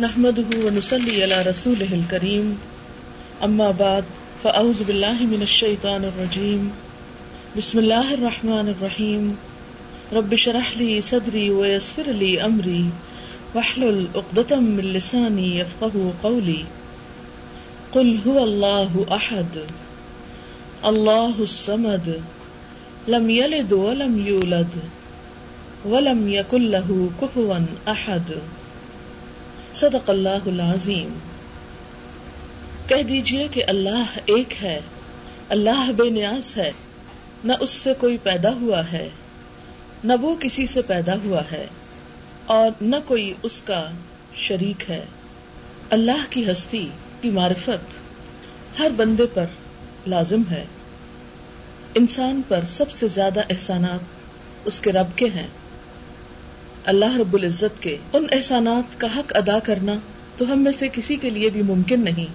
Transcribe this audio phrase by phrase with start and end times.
[0.00, 2.58] نحمده ونصلي على رسوله الكريم.
[3.44, 4.04] اما بعد
[4.42, 6.70] فاعوذ بالله من الشيطان الرجيم.
[7.56, 9.36] بسم الله الرحمن الرحيم.
[10.12, 12.84] رب اشرح لي صدري ويسر لي امري
[13.54, 16.64] واحلل عقدة من لساني يفقهوا قولي.
[17.92, 19.60] قل هو الله احد
[20.84, 22.08] الله الصمد.
[23.08, 24.80] لم يلد ولم يولد.
[25.84, 28.40] ولم يكن له كفوا احد
[29.74, 31.18] صدق اللہ العظیم۔
[32.86, 34.80] کہہ دیجیے کہ اللہ ایک ہے،
[35.48, 36.72] اللہ بے نیاز ہے،
[37.44, 39.08] نہ اس سے کوئی پیدا ہوا ہے،
[40.04, 41.66] نہ وہ کسی سے پیدا ہوا ہے،
[42.46, 43.90] اور نہ کوئی اس کا
[44.34, 45.04] شریک ہے۔
[45.90, 46.88] اللہ کی ہستی،
[47.20, 48.00] کی معرفت
[48.78, 49.44] ہر بندے پر
[50.06, 50.64] لازم ہے۔
[51.94, 54.00] انسان پر سب سے زیادہ احسانات
[54.64, 55.46] اس کے رب کے ہیں۔
[56.84, 59.94] اللہ رب العزت کے ان احسانات کا حق ادا کرنا
[60.36, 62.26] تو ہم میں سے کسی کے لیے بھی ممکن نہیں۔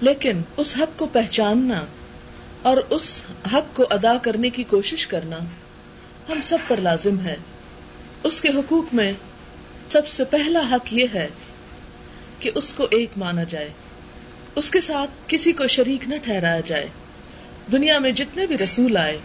[0.00, 1.84] لیکن اس حق کو پہچاننا
[2.62, 5.38] اور اس حق کو ادا کرنے کی کوشش کرنا
[6.28, 7.36] ہم سب پر لازم ہے۔
[8.22, 9.12] اس کے حقوق میں
[9.88, 11.28] سب سے پہلا حق یہ ہے
[12.38, 13.68] کہ اس کو ایک مانا جائے۔
[14.54, 16.86] اس کے ساتھ کسی کو شریک نہ ٹھہرایا جائے۔
[17.72, 19.18] دنیا میں جتنے بھی رسول آئے،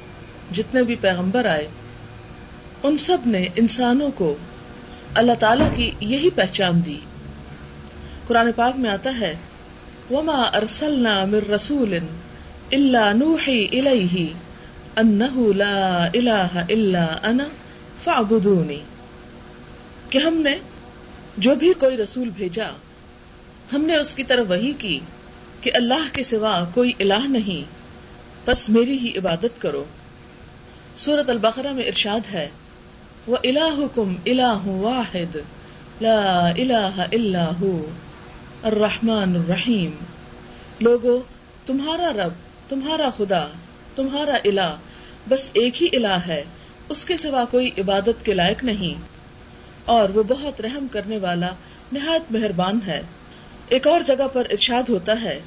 [0.51, 1.67] جتنے بھی پیغمبر آئے
[2.85, 4.35] ان سب نے انسانوں کو
[5.13, 6.97] اللہ تعالی کی یہی پہچان دی۔
[8.27, 9.35] قرآن پاک میں آتا ہے،
[10.11, 11.97] وما ارسلنا من رسول
[12.71, 14.25] الا نوحي اليه
[14.97, 17.43] انه لا اله الا انا
[18.03, 18.79] فاعبدوني
[20.09, 20.55] کہ ہم نے
[21.37, 22.67] جو بھی کوئی رسول بھیجا،
[23.73, 24.99] ہم نے اس کی طرف وہی کی
[25.61, 27.63] کہ اللہ کے سوا کوئی الہ نہیں،
[28.45, 29.83] بس میری ہی عبادت کرو۔
[30.97, 32.49] سورت البقرہ میں ارشاد ہے
[33.27, 35.37] وہ الہ کم اللہ واحد
[36.01, 37.89] لا الہ الا ہو
[38.63, 39.91] الرحمن الرحیم
[40.81, 41.19] لوگو،
[41.65, 42.33] تمہارا رب،
[42.69, 43.47] تمہارا خدا،
[43.95, 44.75] تمہارا الہ،
[45.29, 46.43] بس ایک ہی الہ ہے،
[46.89, 49.01] اس کے سوا کوئی عبادت کے لائق نہیں۔
[49.85, 51.49] اور وہ بہت رحم کرنے والا
[51.93, 53.01] نہایت مہربان ہے۔
[53.69, 55.39] ایک اور جگہ پر ارشاد ہوتا ہے۔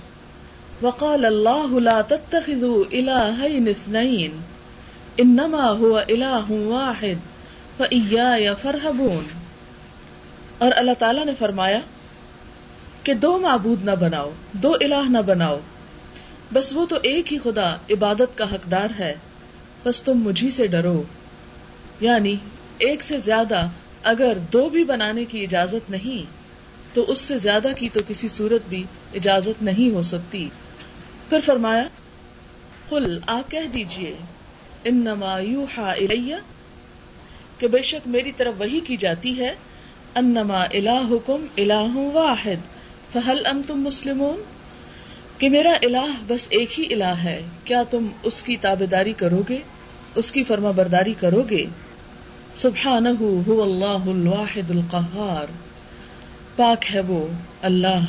[0.83, 4.41] وقال اللہ لا تتخذوا الہین اثنین
[5.17, 7.38] انما هو الہ واحد
[7.91, 9.27] یا فرحبون
[10.59, 11.81] اور اللہ تعالیٰ نے فرمایا
[13.03, 15.59] کہ دو معبود نہ بناؤ، دو الہ نہ بناؤ۔
[16.53, 19.15] بس وہ تو ایک ہی خدا عبادت کا حقدار ہے۔
[19.85, 21.03] بس تم مجھے سے ڈرو۔
[22.01, 22.37] یعنی
[22.79, 23.67] ایک سے زیادہ
[24.03, 26.31] اگر دو بھی بنانے کی اجازت نہیں،
[26.95, 28.85] تو اس سے زیادہ کی تو کسی صورت بھی
[29.15, 30.49] اجازت نہیں ہو سکتی۔
[31.29, 31.85] پھر فرمایا
[32.89, 34.17] کل آپ کہہ دیجیے
[34.85, 35.95] ان نما یو ہا
[37.59, 39.55] کہ بے شک میری طرف وہی کی جاتی ہے،
[40.15, 42.63] انما الہکم الہ واحد،
[43.13, 44.43] فہل انتم مسلمون؟
[45.39, 49.43] کہ میرا الہ بس ایک ہی الہ ہے، کیا تم اس کی تابے داری کرو
[49.49, 49.59] گے
[50.15, 51.67] اس کی فرما برداری کرو گے
[52.57, 53.09] سبحانہ
[53.49, 55.47] هو اللہ الواحد القہار۔
[56.57, 57.27] پاک ہے وہ
[57.63, 58.01] اللہ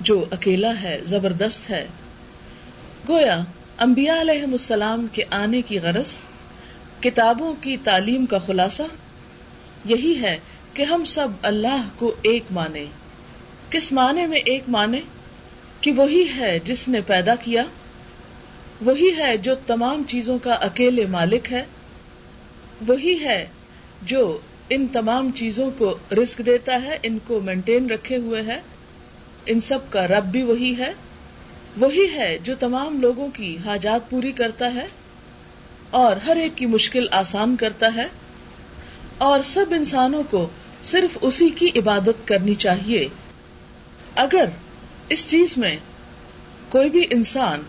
[0.00, 1.86] جو اکیلا ہے، زبردست ہے۔
[3.08, 3.40] گویا
[3.78, 6.06] انبیاء علیہ السلام کے آنے کی غرض؟
[7.02, 8.82] کتابوں کی تعلیم کا خلاصہ
[9.84, 10.38] یہی ہے
[10.74, 12.84] کہ ہم سب اللہ کو ایک مانے۔
[13.70, 15.00] کس معنی میں ایک مانے؟
[15.80, 17.64] کہ وہی ہے جس نے پیدا کیا۔
[18.84, 21.64] وہی ہے جو تمام چیزوں کا اکیلے مالک ہے۔
[22.86, 23.46] وہی ہے
[24.02, 24.38] جو
[24.70, 28.60] ان تمام چیزوں کو رسک دیتا ہے، ان کو مینٹین رکھے ہوئے ہے۔
[29.46, 30.92] ان سب کا رب بھی وہی ہے۔
[31.80, 34.86] وہی ہے جو تمام لوگوں کی حاجات پوری کرتا ہے۔
[35.92, 38.06] اور ہر ایک کی مشکل آسان کرتا ہے
[39.18, 40.48] اور سب انسانوں کو
[40.84, 43.08] صرف اسی کی عبادت کرنی چاہیے۔
[44.14, 44.44] اگر
[45.08, 45.76] اس چیز میں
[46.68, 47.62] کوئی بھی انسان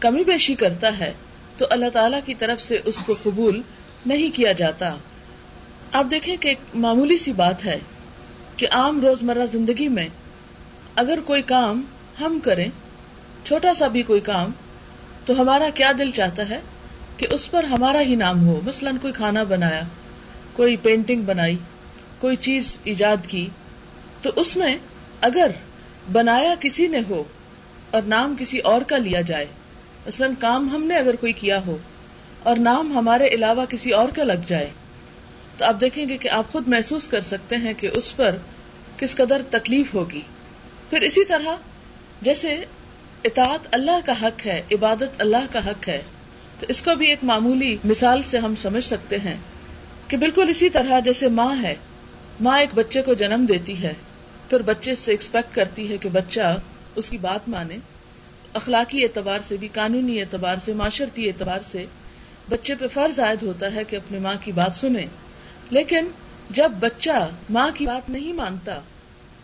[0.00, 1.12] کمی بیشی کرتا ہے،
[1.58, 3.62] تو اللہ تعالی کی طرف سے اس کو قبول
[4.06, 4.94] نہیں کیا جاتا۔
[5.92, 7.78] آپ دیکھیں کہ ایک معمولی سی بات ہے
[8.56, 10.08] کہ عام روز مرہ زندگی میں
[10.94, 11.82] اگر کوئی کام
[12.20, 12.68] ہم کریں،
[13.44, 14.50] چھوٹا سا بھی کوئی کام،
[15.26, 16.60] تو ہمارا کیا دل چاہتا ہے؟
[17.20, 19.82] کہ اس پر ہمارا ہی نام ہو۔ مثلاً کوئی کھانا بنایا،
[20.52, 21.56] کوئی پینٹنگ بنائی،
[22.18, 23.46] کوئی چیز ایجاد کی،
[24.22, 24.76] تو اس میں
[25.20, 25.50] اگر
[26.12, 27.22] بنایا کسی نے ہو
[27.90, 29.46] اور نام کسی اور کا لیا جائے،
[30.06, 31.76] مثلاً کام ہم نے اگر کوئی کیا ہو
[32.42, 34.70] اور نام ہمارے علاوہ کسی اور کا لگ جائے،
[35.58, 38.36] تو آپ دیکھیں گے کہ آپ خود محسوس کر سکتے ہیں کہ اس پر
[38.96, 40.22] کس قدر تکلیف ہوگی۔
[40.90, 41.56] پھر اسی طرح
[42.22, 42.56] جیسے
[43.24, 46.02] اطاعت اللہ کا حق ہے، عبادت اللہ کا حق ہے
[46.60, 49.36] تو اس کو بھی ایک معمولی مثال سے ہم سمجھ سکتے ہیں
[50.08, 51.74] کہ بالکل اسی طرح جیسے ماں ہے،
[52.40, 53.92] ماں ایک بچے کو جنم دیتی ہے،
[54.48, 56.56] پھر بچے سے ایکسپیکٹ کرتی ہے کہ بچہ
[56.96, 57.76] اس کی بات مانے۔
[58.54, 61.84] اخلاقی اعتبار سے بھی، قانونی اعتبار سے، معاشرتی اعتبار سے
[62.48, 65.06] بچے پہ فرض عائد ہوتا ہے کہ اپنی ماں کی بات سنے
[65.70, 66.06] لیکن
[66.50, 68.80] جب بچہ ماں کی بات نہیں مانتا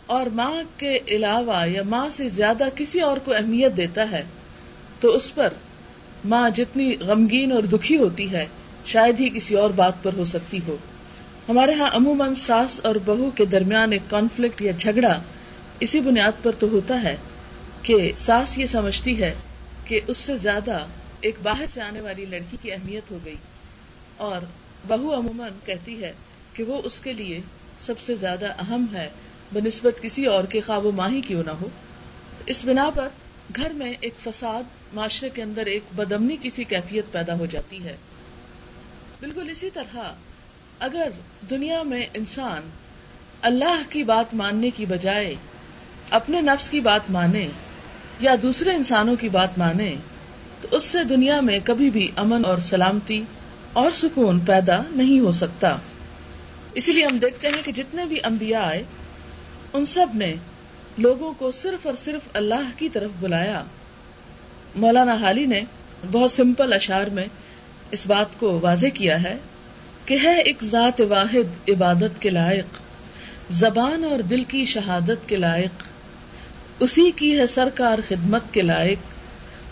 [0.06, 4.22] اور ماں کے علاوہ یا ماں سے زیادہ کسی اور کو اہمیت دیتا ہے،
[5.00, 5.48] تو اس پر
[6.26, 8.46] ماں جتنی غمگین اور دکھی ہوتی ہے،
[8.86, 10.76] شاید ہی کسی اور بات پر ہو سکتی ہو۔
[11.48, 15.20] ہمارے ہاں عموماً ساس اور بہو کے درمیان ایک کانفلکٹ یا جھگڑا
[15.80, 17.16] اسی بنیاد پر تو ہوتا ہے
[17.82, 19.34] کہ ساس یہ سمجھتی ہے
[19.84, 20.78] کہ اس سے زیادہ
[21.20, 23.36] ایک باہر سے آنے والی لڑکی کی اہمیت ہو گئی۔
[24.16, 24.40] اور
[24.88, 26.12] بہو عموماً کہتی ہے
[26.52, 27.40] کہ وہ اس کے لیے
[27.80, 29.08] سب سے زیادہ اہم ہے،
[29.52, 31.68] بنسبت کسی اور کے خواب و ماہی کیوں نہ ہو۔
[32.46, 33.08] اس بنا پر
[33.56, 34.62] گھر میں ایک فساد،
[34.94, 37.96] معاشرے کے اندر ایک بدمنی کسی کیفیت پیدا ہو جاتی ہے۔
[39.20, 40.12] بالکل اسی طرح
[40.78, 41.08] اگر
[41.50, 42.62] دنیا میں انسان
[43.42, 45.34] اللہ کی بات ماننے کی بجائے
[46.10, 47.46] اپنے نفس کی بات مانے
[48.20, 49.94] یا دوسرے انسانوں کی بات مانے،
[50.62, 53.22] تو اس سے دنیا میں کبھی بھی امن اور سلامتی
[53.72, 55.76] اور سکون پیدا نہیں ہو سکتا۔
[56.74, 58.82] اسی لیے ہم دیکھتے ہیں کہ جتنے بھی انبیاء آئے،
[59.72, 60.34] ان سب نے
[60.98, 63.62] لوگوں کو صرف اور صرف اللہ کی طرف بلایا۔
[64.74, 65.60] مولانا حالی نے
[66.12, 67.26] بہت سمپل اشار میں
[67.90, 69.36] اس بات کو واضح کیا ہے
[70.06, 72.78] کہ ہے ایک ذات واحد عبادت کے لائق،
[73.50, 75.82] زبان اور دل کی شہادت کے لائق،
[76.80, 78.98] اسی کی ہے سرکار خدمت کے لائق،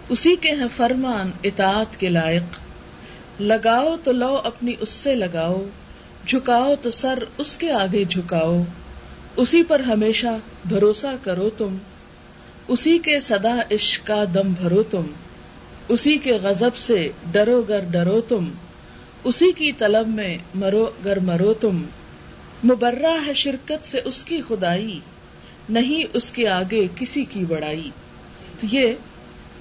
[0.09, 2.43] اسی کے ہیں فرمان اطاعت کے لائق۔
[3.41, 5.65] لگاؤ تو لو اپنی اس سے لگاؤ،
[6.27, 8.63] جھکاؤ تو سر اس کے آگے جھکاؤ۔
[9.37, 11.77] اسی پر ہمیشہ بھروسہ کرو تم۔
[12.69, 15.07] اسی کے سدا عشق کا دم بھرو تم۔
[15.89, 18.51] اسی کے غزب سے ڈرو گر ڈرو تم۔
[19.25, 21.83] اسی کی طلب میں مرو گر مرو تم۔
[22.65, 25.01] مبرہ ہے شرکت سے اس کی خدائی،
[25.69, 27.91] نہیں اس کے آگے کسی کی بڑائی۔
[28.61, 28.95] تو یہ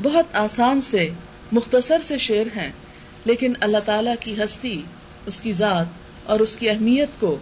[0.04, 1.10] بہت آسان سے،
[1.52, 2.72] مختصر سے شعر ہیں،
[3.26, 4.82] لیکن اللہ تعالی کی ہستی،
[5.26, 5.86] اس کی ذات
[6.24, 7.38] اور اس کی اہمیت کو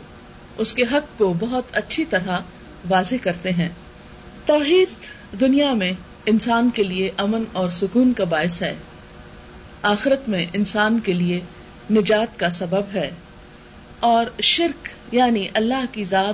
[0.61, 2.39] اس کے حق کو بہت اچھی طرح
[2.89, 3.69] واضح کرتے ہیں۔
[4.45, 4.87] توحید
[5.39, 5.91] دنیا میں
[6.25, 8.75] انسان کے لیے امن اور سکون کا باعث ہے۔
[9.81, 11.39] آخرت میں انسان کے لیے
[11.91, 13.09] نجات کا سبب ہے۔
[13.99, 16.33] اور شرک یعنی اللہ کی ذات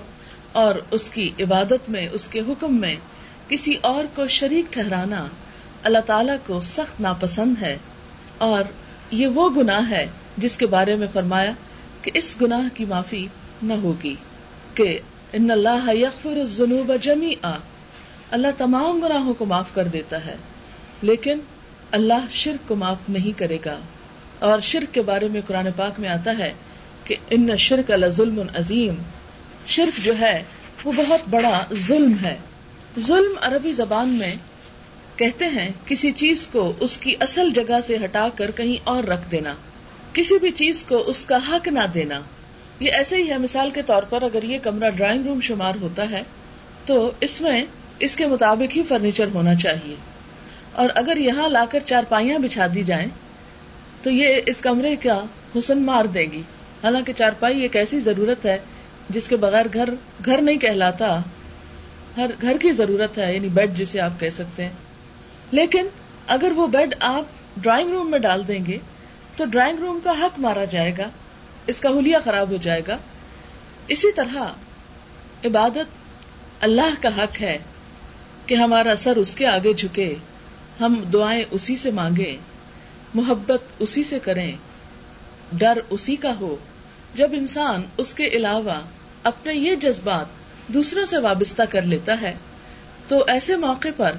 [0.51, 2.95] اور اس کی عبادت میں، اس کے حکم میں
[3.47, 5.27] کسی اور کو شریک ٹھہرانا
[5.83, 7.77] اللہ تعالی کو سخت ناپسند ہے۔
[8.37, 8.63] اور
[9.11, 10.05] یہ وہ گناہ ہے
[10.37, 11.51] جس کے بارے میں فرمایا
[12.01, 13.27] کہ اس گناہ کی معافی
[13.63, 14.15] نہ ہوگی
[14.73, 14.99] کہ
[15.33, 17.57] ان اللہ یغفر الذنوب جمیعا۔
[18.31, 20.35] اللہ تمام گناہوں کو معاف کر دیتا ہے،
[21.01, 21.39] لیکن
[21.91, 23.79] اللہ شرک کو معاف نہیں کرے گا۔
[24.39, 26.53] اور شرک کے بارے میں قرآن پاک میں آتا ہے
[27.03, 28.95] کہ ان شرک ظلم عظیم۔
[29.67, 30.43] شرک جو ہے،
[30.83, 32.37] وہ بہت بڑا ظلم ہے۔
[32.99, 34.35] ظلم عربی زبان میں
[35.15, 39.31] کہتے ہیں، کسی چیز کو اس کی اصل جگہ سے ہٹا کر کہیں اور رکھ
[39.31, 39.53] دینا،
[40.13, 42.19] کسی بھی چیز کو اس کا حق نہ دینا۔
[42.79, 46.11] یہ ایسے ہی ہے، مثال کے طور پر اگر یہ کمرہ ڈرائنگ روم شمار ہوتا
[46.11, 46.23] ہے،
[46.85, 47.65] تو اس میں
[47.99, 49.95] اس کے مطابق ہی فرنیچر ہونا چاہیے۔
[50.71, 53.07] اور اگر یہاں لا کر چار پائیاں بچھا دی جائیں،
[54.03, 55.23] تو یہ اس کمرے کا
[55.55, 56.41] حسن مار دے گی۔
[56.83, 58.57] حالانکہ چار پائی ایک ایسی ضرورت ہے،
[59.09, 59.89] جس کے بغیر گھر
[60.25, 61.21] گھر نہیں کہلاتا،
[62.17, 64.71] ہر گھر کی ضرورت ہے یعنی بیڈ جسے آپ کہہ سکتے ہیں۔
[65.51, 65.87] لیکن
[66.27, 67.23] اگر وہ بیڈ آپ
[67.57, 68.77] ڈرائنگ روم میں ڈال دیں گے،
[69.35, 71.09] تو ڈرائنگ روم کا حق مارا جائے گا۔
[71.67, 72.97] اس کا ہولیا خراب ہو جائے گا۔
[73.87, 74.37] اسی طرح
[75.45, 76.07] عبادت
[76.59, 77.57] اللہ کا حق ہے
[78.45, 80.15] کہ ہمارا سر اس کے آگے جھکے،
[80.79, 82.37] ہم دعائیں اسی سے مانگے
[83.13, 84.51] محبت اسی سے کریں،
[85.53, 86.55] ڈر اسی کا ہو۔
[87.15, 88.81] جب انسان اس کے علاوہ
[89.23, 90.25] اپنے یہ جذبات
[90.67, 92.33] دوسروں سے وابستہ کر لیتا ہے،
[93.07, 94.11] تو ایسے موقع پر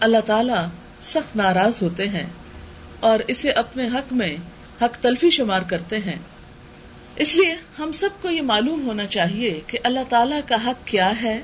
[0.00, 0.68] اللہ تعالی
[1.02, 2.26] سخت ناراض ہوتے ہیں
[3.00, 4.36] اور اسے اپنے حق میں
[4.82, 6.16] حق تلفی شمار کرتے ہیں۔
[7.16, 11.22] اس لیے ہم سب کو یہ معلوم ہونا چاہیے کہ اللہ تعالی کا حق کیا
[11.22, 11.40] ہے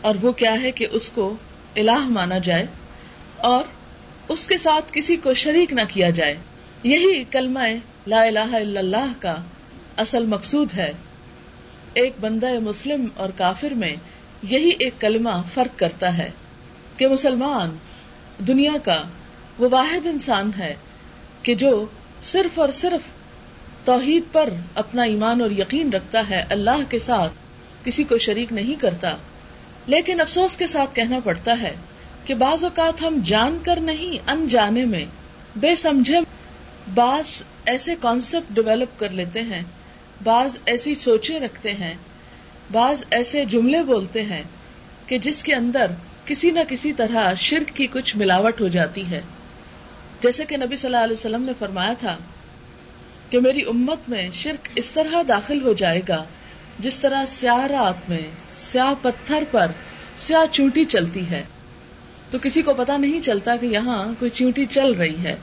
[0.00, 1.36] اور وہ کیا ہے کہ اس کو
[1.76, 2.66] الہ مانا جائے
[3.36, 3.64] اور
[4.28, 6.34] اس کے ساتھ کسی کو شریک نہ کیا جائے۔
[6.82, 7.60] یہی کلمہ
[8.06, 9.36] لا الہ الا اللہ کا
[9.96, 10.92] اصل مقصود ہے۔
[11.94, 13.94] ایک بندہ مسلم اور کافر میں
[14.42, 16.30] یہی ایک کلمہ فرق کرتا ہے
[16.96, 17.76] کہ مسلمان
[18.38, 19.02] دنیا کا
[19.58, 20.74] وہ واحد انسان ہے
[21.42, 21.86] کہ جو
[22.24, 23.15] صرف اور صرف
[23.86, 27.32] توحید پر اپنا ایمان اور یقین رکھتا ہے، اللہ کے ساتھ
[27.84, 29.16] کسی کو شریک نہیں کرتا۔
[29.86, 31.74] لیکن افسوس کے ساتھ کہنا پڑتا ہے
[32.24, 35.04] کہ بعض اوقات ہم جان کر نہیں، انجانے میں،
[35.56, 36.18] بے سمجھے
[36.94, 39.62] بعض ایسے کانسیپٹ ڈیولپ کر لیتے ہیں،
[40.22, 41.94] بعض ایسی سوچیں رکھتے ہیں،
[42.72, 44.42] بعض ایسے جملے بولتے ہیں
[45.06, 45.86] کہ جس کے اندر
[46.24, 49.20] کسی نہ کسی طرح شرک کی کچھ ملاوٹ ہو جاتی ہے۔
[50.22, 52.16] جیسے کہ نبی صلی اللہ علیہ وسلم نے فرمایا تھا
[53.30, 56.24] کہ میری امت میں شرک اس طرح داخل ہو جائے گا
[56.78, 59.66] جس طرح سیاہ رات میں سیاہ پتھر پر
[60.16, 61.42] سیاہ چونٹی چلتی ہے۔
[62.30, 65.36] تو کسی کو پتا نہیں چلتا کہ یہاں کوئی چونٹی چل رہی ہے۔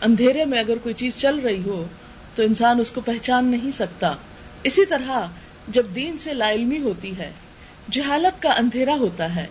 [0.00, 1.86] اندھیرے میں اگر کوئی چیز چل رہی ہو
[2.34, 4.14] تو انسان اس کو پہچان نہیں سکتا۔
[4.62, 5.20] اسی طرح
[5.68, 7.30] جب دین سے لا علمی ہوتی ہے،
[7.90, 9.46] جہالت کا اندھیرا ہوتا ہے،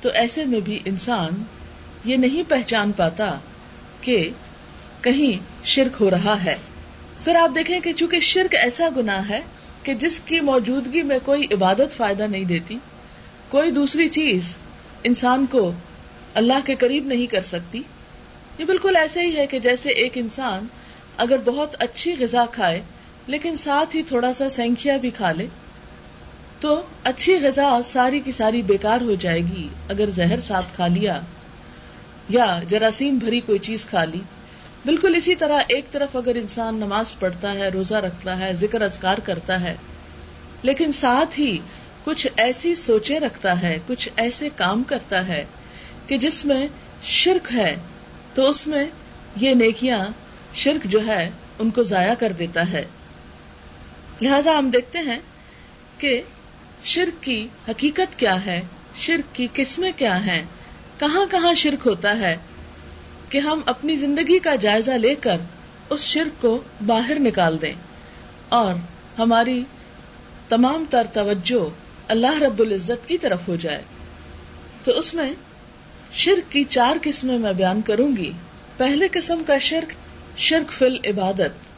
[0.00, 1.44] تو ایسے میں بھی انسان
[2.04, 3.38] یہ نہیں پہچان پاتا
[4.00, 4.30] کہ
[5.00, 6.56] کہیں شرک ہو رہا ہے۔
[7.24, 9.40] پھر آپ دیکھیں کہ چونکہ شرک ایسا گنا ہے
[9.82, 12.76] کہ جس کی موجودگی میں کوئی عبادت فائدہ نہیں دیتی،
[13.48, 14.54] کوئی دوسری چیز
[15.04, 15.72] انسان کو
[16.34, 17.82] اللہ کے قریب نہیں کر سکتی،
[18.58, 20.66] یہ بالکل ایسے ہی ہے کہ جیسے ایک انسان
[21.16, 22.80] اگر بہت اچھی غذا کھائے،
[23.26, 25.46] لیکن ساتھ ہی تھوڑا سا سینکھیا بھی کھا لے،
[26.60, 31.20] تو اچھی غذا ساری کی ساری بیکار ہو جائے گی۔ اگر زہر ساتھ کھا لیا
[32.28, 34.20] یا جراثیم بھری کوئی چیز کھا لی
[34.84, 39.18] بالکل اسی طرح ایک طرف اگر انسان نماز پڑھتا ہے، روزہ رکھتا ہے، ذکر ازکار
[39.18, 39.76] کرتا ہے،
[40.62, 41.58] لیکن ساتھ ہی
[42.04, 45.44] کچھ ایسی سوچیں رکھتا ہے، کچھ ایسے کام کرتا ہے
[46.06, 46.66] کہ جس میں
[47.02, 47.76] شرک ہے،
[48.34, 48.84] تو اس میں
[49.36, 50.00] یہ نیکیاں،
[50.54, 52.84] شرک جو ہے، ان کو ضائع کر دیتا ہے۔
[54.20, 55.18] لہذا ہم دیکھتے ہیں
[55.98, 56.22] کہ
[56.84, 58.60] شرک کی حقیقت کیا ہے،
[58.96, 60.42] شرک کی قسمیں کیا ہیں،
[60.98, 62.36] کہاں کہاں شرک ہوتا ہے
[63.32, 65.36] کہ ہم اپنی زندگی کا جائزہ لے کر
[65.90, 67.74] اس شرک کو باہر نکال دیں۔
[68.48, 68.74] اور
[69.18, 69.62] ہماری
[70.48, 71.68] تمام تر توجہ
[72.08, 73.82] اللہ رب العزت کی طرف ہو جائے۔
[74.84, 75.32] تو اس میں
[76.12, 78.32] شرک کی چار قسمیں میں بیان کروں گی۔
[78.76, 79.92] پہلے قسم کا شرک
[80.38, 81.72] شرک فل عبادت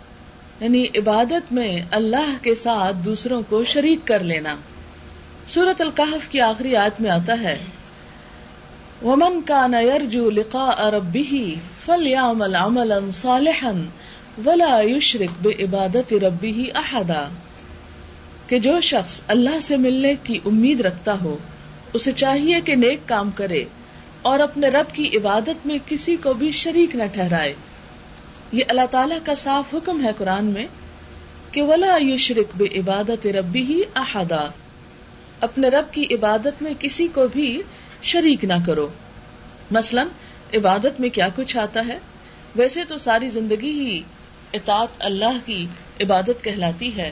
[0.62, 4.56] یعنی عبادت میں اللہ کے ساتھ دوسروں کو شریک کر لینا۔
[5.48, 7.58] سورت القحف کی آخری آیت میں آتا ہے
[9.02, 13.72] ومن كان يرجو لقاء ربه فليعمل عملا صالحا
[14.46, 17.24] ولا يشرك بعبادة ربه احدا
[18.48, 21.36] کہ جو شخص اللہ سے ملنے کی امید رکھتا ہو،
[21.92, 23.64] اسے چاہیے کہ نیک کام کرے
[24.22, 27.54] اور اپنے رب کی عبادت میں کسی کو بھی شریک نہ ٹھہرائے۔
[28.52, 30.66] یہ اللہ تعالی کا صاف حکم ہے قرآن میں
[31.52, 34.46] کہ ولا یشرک بے عبادت ربی ہی احدا
[35.40, 37.62] اپنے رب کی عبادت میں کسی کو بھی
[38.04, 38.88] شریک نہ کرو۔
[39.70, 40.04] مثلا،
[40.54, 41.98] عبادت میں کیا کچھ آتا ہے؟
[42.56, 44.02] ویسے تو ساری زندگی ہی
[44.52, 45.66] اطاعت اللہ کی
[46.00, 47.10] عبادت کہلاتی ہے۔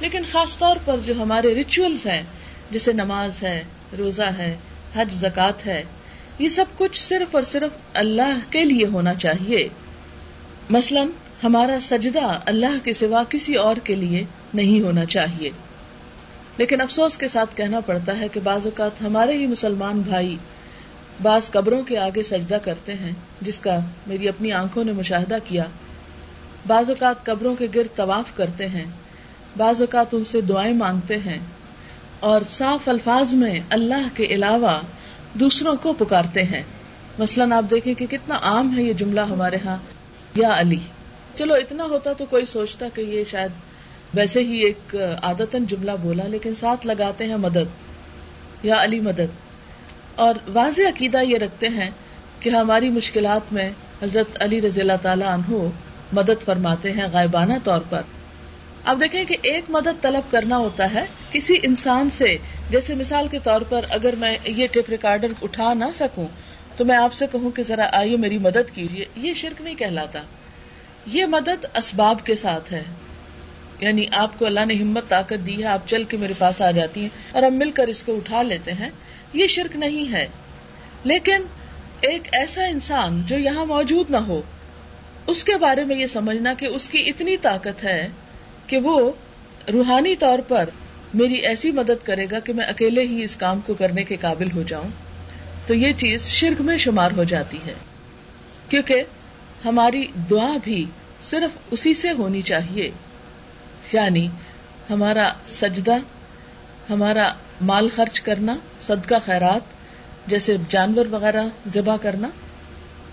[0.00, 2.22] لیکن خاص طور پر جو ہمارے ریچولس ہیں،
[2.70, 3.64] جیسے نماز ہے،
[3.98, 4.56] روزہ ہے،
[4.96, 5.82] حج زکات ہے،
[6.38, 9.68] یہ سب کچھ صرف اور صرف اللہ کے لیے ہونا چاہیے۔
[10.70, 11.04] مثلا،
[11.42, 14.24] ہمارا سجدہ اللہ کے سوا کسی اور کے لیے
[14.54, 15.50] نہیں ہونا چاہیے۔
[16.60, 20.36] لیکن افسوس کے ساتھ کہنا پڑتا ہے کہ بعض اوقات ہمارے ہی مسلمان بھائی
[21.22, 25.64] بعض قبروں کے آگے سجدہ کرتے ہیں، جس کا میری اپنی آنکھوں نے مشاہدہ کیا۔
[26.66, 28.84] بعض اوقات قبروں کے گرد طواف کرتے ہیں،
[29.56, 31.38] بعض اوقات ان سے دعائیں مانگتے ہیں
[32.20, 34.80] اور صاف الفاظ میں اللہ کے علاوہ
[35.34, 36.62] دوسروں کو پکارتے ہیں۔
[37.18, 39.76] مثلاً آپ دیکھیں کہ کتنا عام ہے یہ جملہ ہمارے ہاں
[40.34, 40.78] یا علی۔
[41.34, 43.69] چلو اتنا ہوتا تو کوئی سوچتا کہ یہ شاید
[44.14, 47.68] ویسے ہی ایک آدتن جملہ بولا لیکن ساتھ لگاتے ہیں مدد
[48.62, 49.30] یا علی مدد۔
[50.14, 51.90] اور واضح عقیدہ یہ رکھتے ہیں
[52.40, 53.70] کہ ہماری مشکلات میں
[54.02, 55.68] حضرت علی رضی اللہ تعالی عنہ
[56.12, 58.02] مدد فرماتے ہیں غائبانہ طور پر۔
[58.84, 62.36] اب دیکھیں کہ ایک مدد طلب کرنا ہوتا ہے کسی انسان سے۔
[62.70, 66.26] جیسے مثال کے طور پر اگر میں یہ ٹیپ ریکارڈر اٹھا نہ سکوں
[66.76, 70.20] تو میں آپ سے کہوں کہ ذرا آئیے میری مدد کیجیے۔ یہ شرک نہیں کہلاتا۔
[71.06, 72.82] یہ مدد اسباب کے ساتھ ہے۔
[73.80, 76.70] یعنی آپ کو اللہ نے ہمت طاقت دی ہے، آپ چل کے میرے پاس آ
[76.70, 78.90] جاتی ہیں اور ہم مل کر اس کو اٹھا لیتے ہیں،
[79.32, 80.26] یہ شرک نہیں ہے۔
[81.04, 81.42] لیکن
[82.00, 84.42] ایک ایسا انسان جو یہاں موجود نہ ہو،
[85.26, 88.08] اس کے بارے میں یہ سمجھنا کہ اس کی اتنی طاقت ہے
[88.66, 89.12] کہ وہ
[89.72, 90.64] روحانی طور پر
[91.14, 94.50] میری ایسی مدد کرے گا کہ میں اکیلے ہی اس کام کو کرنے کے قابل
[94.54, 94.88] ہو جاؤں۔
[95.66, 97.74] تو یہ چیز شرک میں شمار ہو جاتی ہے۔
[98.68, 99.02] کیونکہ
[99.64, 100.84] ہماری دعا بھی
[101.22, 102.90] صرف اسی سے ہونی چاہیے۔
[103.92, 104.28] یعنی
[104.90, 105.96] ہمارا سجدہ،
[106.90, 107.28] ہمارا
[107.60, 109.60] مال خرچ کرنا، صدقہ، خیرات،
[110.26, 111.44] جیسے جانور وغیرہ
[111.74, 112.28] ذبح کرنا۔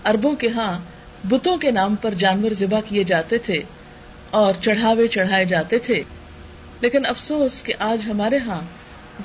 [0.04, 0.78] اربوں کے ہاں
[1.24, 3.62] بتوں کے نام پر جانور ذبح کیے جاتے تھے
[4.30, 6.02] اور چڑھاوے چڑھائے جاتے تھے۔
[6.80, 8.60] لیکن افسوس کہ آج ہمارے ہاں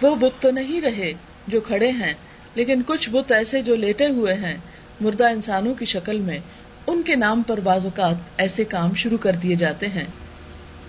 [0.01, 1.13] وہ بت تو نہیں رہے
[1.48, 2.13] جو کھڑے ہیں،
[2.55, 4.57] لیکن کچھ بت ایسے جو لیٹے ہوئے ہیں۔
[5.01, 6.39] مردہ انسانوں کی شکل میں
[6.88, 10.05] ان کے نام پر بعض اوقات ایسے کام شروع کر دیے جاتے ہیں۔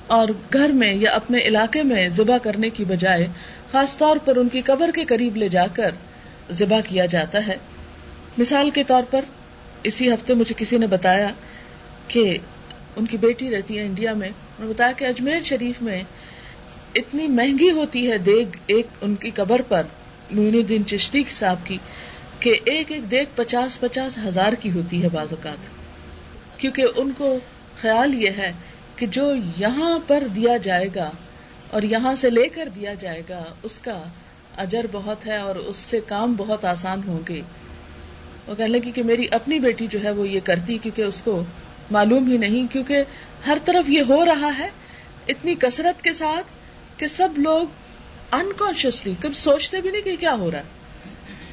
[0.07, 3.27] اور گھر میں یا اپنے علاقے میں ذبح کرنے کی بجائے
[3.73, 5.91] خاص طور پر ان کی قبر کے قریب لے جا کر
[6.53, 7.57] ذبح کیا جاتا ہے۔
[8.39, 9.21] مثال کے طور پر
[9.83, 11.29] اسی ہفتے مجھے کسی نے بتایا
[12.09, 12.39] کہ
[12.97, 16.03] ان کی بیٹی رہتی ہے انڈیا میں۔ انہوں نے بتایا کہ اجمیر شریف میں
[16.95, 19.83] اتنی مہنگی ہوتی ہے دیگ، ایک ان کی قبر پر
[20.31, 21.79] مین الدین چشتی صاحب کی،
[22.41, 25.59] کہ ایک ایک دیگ پچاس پچاس ہزار کی ہوتی ہے بعض اوقات۔
[26.61, 27.39] کیونکہ ان کو
[27.81, 28.53] خیال یہ ہے
[28.97, 31.11] کہ جو یہاں پر دیا جائے گا
[31.71, 34.03] اور یہاں سے لے کر دیا جائے گا، اس کا
[34.57, 37.41] اجر بہت ہے اور اس سے کام بہت آسان ہوں گے۔
[38.47, 41.45] وہ کہنے لگی کہ میری اپنی بیٹی جو ہے وہ یہ کرتی کیونکہ اس کو
[41.91, 43.05] معلوم ہی نہیں، کیونکہ
[43.47, 44.69] ہر طرف یہ ہو رہا ہے
[45.29, 46.47] اتنی کثرت کے ساتھ
[47.01, 47.67] کہ سب لوگ
[48.33, 50.65] انکانشیسلی کبھی سوچتے بھی نہیں کہ کیا ہو رہا ہے۔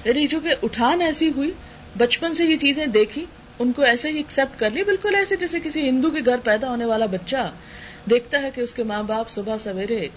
[0.05, 1.51] یعنی چونکہ اٹھان ایسی ہوئی،
[1.97, 3.25] بچپن سے یہ چیزیں دیکھی
[3.61, 6.69] ان کو ایسے ہی ایکسپٹ کر لی بالکل ایسے جیسے کسی ہندو کے گھر پیدا
[6.69, 7.49] ہونے والا بچہ
[8.09, 10.07] دیکھتا ہے کہ اس کے ماں باپ صبح سویرے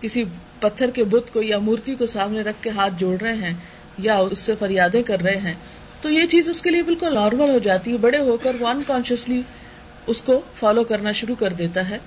[0.00, 0.22] کسی
[0.60, 3.52] پتھر کے بت کو یا مورتی کو سامنے رکھ کے ہاتھ جوڑ رہے ہیں
[3.98, 5.54] یا اس سے فریادیں کر رہے ہیں،
[6.02, 8.68] تو یہ چیز اس کے لیے بالکل نارمل ہو جاتی ہے۔ بڑے ہو کر وہ
[8.68, 9.40] انکانشیسلی
[10.06, 11.98] اس کو فالو کرنا شروع کر دیتا ہے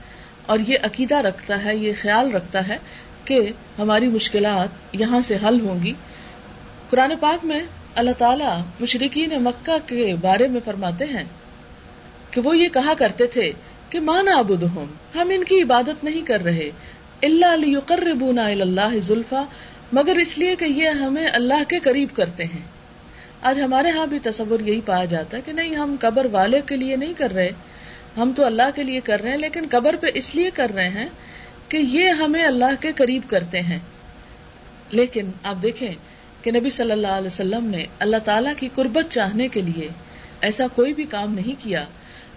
[0.45, 2.77] اور یہ عقیدہ رکھتا ہے، یہ خیال رکھتا ہے
[3.25, 3.39] کہ
[3.79, 5.93] ہماری مشکلات یہاں سے حل ہوں گی۔
[6.89, 7.61] قرآن پاک میں
[7.95, 11.23] اللہ تعالیٰ مشرقین مکہ کے بارے میں فرماتے ہیں
[12.31, 13.51] کہ وہ یہ کہا کرتے تھے
[13.89, 14.85] کہ مانا ابود ہم
[15.15, 16.69] ان کی عبادت نہیں کر رہے
[17.23, 19.43] اللہ علی اللہ زلفا،
[19.93, 22.61] مگر اس لیے کہ یہ ہمیں اللہ کے قریب کرتے ہیں۔
[23.41, 26.75] آج ہمارے ہاں بھی تصور یہی پایا جاتا ہے کہ نہیں، ہم قبر والے کے
[26.75, 27.49] لیے نہیں کر رہے،
[28.17, 30.89] ہم تو اللہ کے لیے کر رہے ہیں، لیکن قبر پہ اس لیے کر رہے
[30.89, 31.07] ہیں
[31.69, 33.79] کہ یہ ہمیں اللہ کے قریب کرتے ہیں۔
[34.89, 35.91] لیکن آپ دیکھیں
[36.43, 39.87] کہ نبی صلی اللہ علیہ وسلم نے اللہ تعالیٰ کی قربت چاہنے کے لیے
[40.41, 41.83] ایسا کوئی بھی کام نہیں کیا۔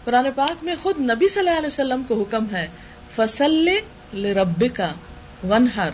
[0.05, 2.67] قرآن پاک میں خود نبی صلی اللہ علیہ وسلم کو حکم ہے،
[3.17, 3.69] فصل
[4.15, 4.93] رب کا
[5.49, 5.89] ون ہر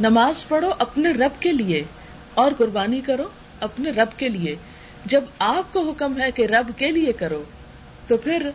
[0.00, 1.84] نماز پڑھو اپنے رب کے لیے
[2.34, 3.24] اور قربانی کرو
[3.60, 4.56] اپنے رب کے لیے۔
[5.04, 7.42] جب آپ کو حکم ہے کہ رب کے لیے کرو،
[8.08, 8.50] تو پھر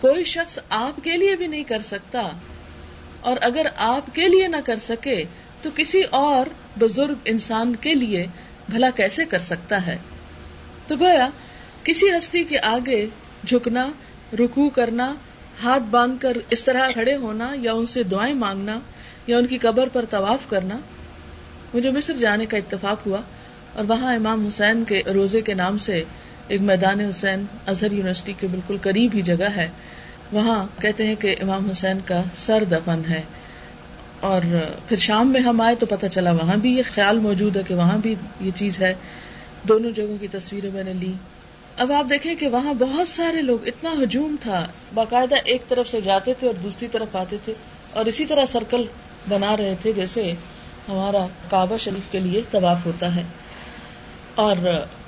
[0.00, 2.28] کوئی شخص آپ کے لیے بھی نہیں کر سکتا۔
[3.20, 5.24] اور اگر آپ کے لیے نہ کر سکے،
[5.62, 6.48] تو کسی اور
[6.78, 8.26] بزرگ انسان کے لیے
[8.70, 9.96] بھلا کیسے کر سکتا ہے؟
[10.86, 11.28] تو گویا،
[11.84, 13.06] کسی ہستی کے آگے
[13.46, 13.88] جھکنا
[14.38, 15.14] رکو کرنا،
[15.62, 18.78] ہاتھ باندھ کر اس طرح کھڑے ہونا یا ان سے دعائیں مانگنا
[19.26, 20.78] یا ان کی قبر پر طواف کرنا،
[21.74, 23.20] مجھے مصر جانے کا اتفاق ہوا
[23.74, 26.04] اور وہاں امام حسین کے روزے کے نام سے
[26.48, 29.68] ایک میدان حسین اظہر یونیورسٹی کے بالکل قریب ہی جگہ ہے۔
[30.32, 33.22] وہاں کہتے ہیں کہ امام حسین کا سر دفن ہے۔
[34.20, 34.40] اور
[34.88, 37.74] پھر شام میں ہم آئے تو پتہ چلا وہاں بھی یہ خیال موجود ہے کہ
[37.74, 38.94] وہاں بھی یہ چیز ہے۔
[39.62, 41.12] دونوں جگہوں کی تصویریں میں نے لی۔
[41.76, 46.00] اب آپ دیکھیں کہ وہاں بہت سارے لوگ، اتنا ہجوم تھا۔ باقاعدہ ایک طرف سے
[46.00, 47.54] جاتے تھے اور دوسری طرف آتے تھے۔
[47.92, 48.84] اور اسی طرح سرکل
[49.28, 50.32] بنا رہے تھے، جیسے
[50.88, 53.22] ہمارا کعبہ شریف کے لیے طواف ہوتا ہے۔
[54.34, 54.56] اور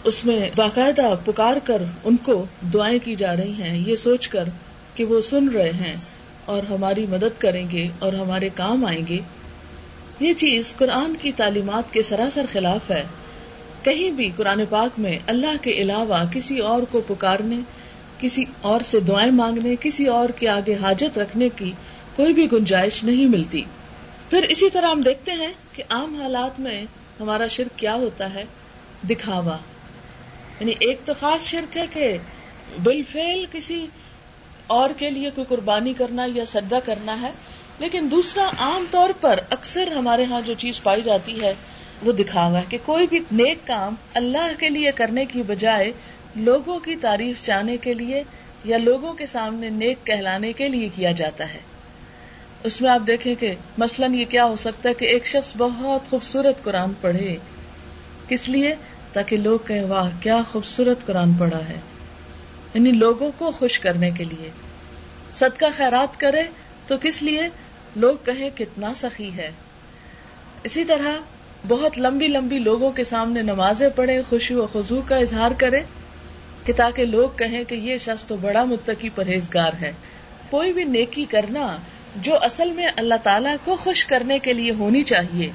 [0.04, 2.44] اس میں باقاعدہ پکار کر ان کو
[2.74, 4.44] دعائیں کی جا رہی ہیں۔ یہ سوچ کر
[4.94, 5.96] کہ وہ سن رہے ہیں۔
[6.44, 9.18] اور ہماری مدد کریں گے اور ہمارے کام آئیں گے۔
[10.20, 13.04] یہ چیز قرآن کی تعلیمات کے سراسر خلاف ہے۔
[13.82, 17.58] کہیں بھی قرآن پاک میں اللہ کے علاوہ کسی اور کو پکارنے،
[18.20, 21.72] کسی اور سے دعائیں مانگنے، کسی اور کے آگے حاجت رکھنے کی
[22.16, 23.62] کوئی بھی گنجائش نہیں ملتی۔
[24.30, 26.84] پھر اسی طرح ہم دیکھتے ہیں کہ عام حالات میں
[27.20, 28.44] ہمارا شرک کیا ہوتا ہے؟
[29.10, 29.56] دکھاوا۔
[30.60, 32.16] یعنی ایک تو خاص شرک ہے کہ
[32.78, 33.86] بل فیل کسی
[34.72, 37.30] اور کے لیے کوئی قربانی کرنا یا سدا کرنا ہے،
[37.78, 41.54] لیکن دوسرا عام طور پر اکثر ہمارے ہاں جو چیز پائی جاتی ہے،
[42.02, 45.92] وہ دکھاوا کہ کوئی بھی نیک کام اللہ کے لیے کرنے کی بجائے
[46.36, 48.22] لوگوں کی تعریف چاہنے کے لیے
[48.64, 51.58] یا لوگوں کے سامنے نیک کہلانے کے لیے کیا جاتا ہے۔
[52.64, 56.10] اس میں آپ دیکھیں کہ مثلاً یہ کیا ہو سکتا ہے کہ ایک شخص بہت
[56.10, 57.36] خوبصورت قرآن پڑھے۔
[58.28, 58.74] کس لیے؟
[59.12, 61.80] تاکہ لوگ کہیں، واہ، کیا خوبصورت قرآن پڑھا ہے۔
[62.74, 64.50] یعنی لوگوں کو خوش کرنے کے لیے۔
[65.34, 66.42] صدقہ خیرات کرے
[66.86, 67.42] تو کس لیے؟
[67.96, 69.50] لوگ کہیں کتنا سخی ہے۔
[70.64, 71.08] اسی طرح
[71.68, 75.82] بہت لمبی لمبی لوگوں کے سامنے نمازیں پڑھے خوشی و خزو کا اظہار کرے
[76.64, 79.92] کہ تاکہ لوگ کہیں کہ یہ شخص تو بڑا متقی پرہیزگار ہے۔
[80.50, 81.76] کوئی بھی نیکی کرنا
[82.16, 85.50] جو اصل میں اللہ تعالیٰ کو خوش کرنے کے لیے ہونی چاہیے،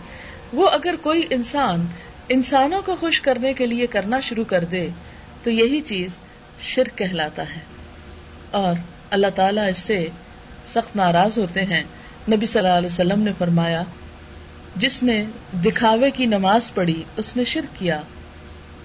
[0.54, 1.86] وہ اگر کوئی انسان
[2.30, 4.90] انسانوں کو خوش کرنے کے لیے کرنا شروع کر دے،
[5.44, 6.12] تو یہی چیز
[6.62, 7.60] شرک کہلاتا ہے۔
[8.52, 8.74] اور
[9.10, 10.08] اللہ تعالیٰ اس سے
[10.70, 11.84] سخت ناراض ہوتے ہیں۔
[12.32, 13.84] نبی صلی اللہ علیہ وسلم نے فرمایا،
[14.76, 15.26] جس نے
[15.66, 18.02] دکھاوے کی نماز پڑھی، اس نے شرک کیا۔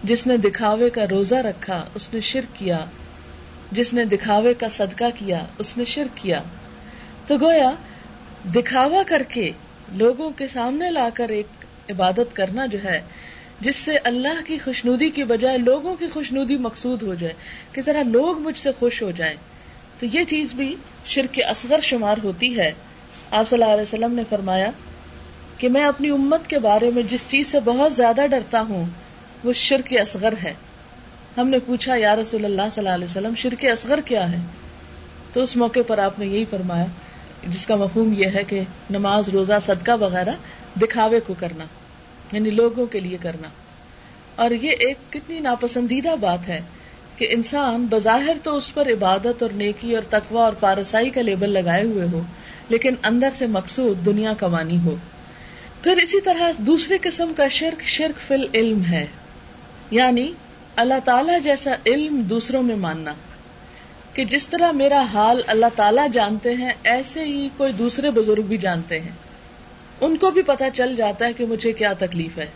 [0.04, 2.84] جس نے دکھاوے کا روزہ رکھا، اس نے شرک کیا۔
[3.72, 6.42] جس نے دکھاوے کا صدقہ کیا، اس نے شرک کیا۔
[7.26, 7.70] تو گویا،
[8.54, 9.50] دکھاوا کر کے
[9.92, 11.46] لوگوں کے سامنے لا کر ایک
[11.90, 13.00] عبادت کرنا جو ہے،
[13.60, 17.34] جس سے اللہ کی خوشنودی کی بجائے لوگوں کی خوشنودی مقصود ہو جائے،
[17.72, 19.36] کہ ذرا لوگ مجھ سے خوش ہو جائیں۔
[20.02, 22.72] تو یہ چیز بھی شرک اصغر شمار ہوتی ہے۔
[23.30, 24.70] آپ صلی اللہ علیہ وسلم نے فرمایا
[25.58, 28.84] کہ میں اپنی امت کے بارے میں جس چیز سے بہت زیادہ ڈرتا ہوں،
[29.44, 30.54] وہ شرک اصغر ہے۔
[31.36, 34.36] ہم نے پوچھا، یا رسول اللہ صلی اللہ علیہ وسلم، شرک اصغر کیا ہے؟
[35.32, 36.86] تو اس موقع پر آپ نے یہی فرمایا،
[37.46, 38.60] جس کا مفہوم یہ ہے کہ
[38.90, 40.32] نماز، روزہ، صدقہ وغیرہ
[40.80, 41.64] دکھاوے کو کرنا
[42.32, 43.48] یعنی لوگوں کے لیے کرنا۔
[44.36, 46.60] اور یہ ایک کتنی ناپسندیدہ بات ہے۔
[47.16, 51.50] کہ انسان بظاہر تو اس پر عبادت اور نیکی اور تقوا اور پارسائی کا لیبل
[51.50, 52.22] لگائے ہوئے ہو،
[52.68, 54.96] لیکن اندر سے مقصود دنیا کمانی ہو۔
[55.82, 59.06] پھر اسی طرح دوسری قسم کا شرک شرک فل علم ہے۔
[59.90, 60.32] یعنی
[60.76, 63.14] اللہ تعالی جیسا علم دوسروں میں ماننا۔
[64.14, 68.58] کہ جس طرح میرا حال اللہ تعالیٰ جانتے ہیں، ایسے ہی کوئی دوسرے بزرگ بھی
[68.58, 69.10] جانتے ہیں۔
[70.00, 72.46] ان کو بھی پتا چل جاتا ہے کہ مجھے کیا تکلیف ہے۔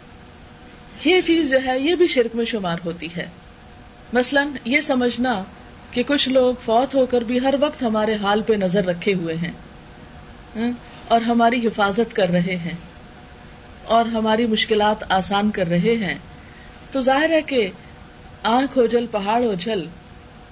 [1.05, 3.27] یہ چیز جو ہے، یہ بھی شرک میں شمار ہوتی ہے۔
[4.17, 5.43] مثلا یہ سمجھنا
[5.91, 9.35] کہ کچھ لوگ فوت ہو کر بھی ہر وقت ہمارے حال پہ نظر رکھے ہوئے
[9.37, 10.71] ہیں
[11.09, 12.75] اور ہماری حفاظت کر رہے ہیں،
[13.87, 16.15] اور ہماری مشکلات آسان کر رہے ہیں۔
[16.93, 17.69] تو ظاہر ہے کہ
[18.49, 19.85] آنکھ ہو جل، پہاڑ ہو جل،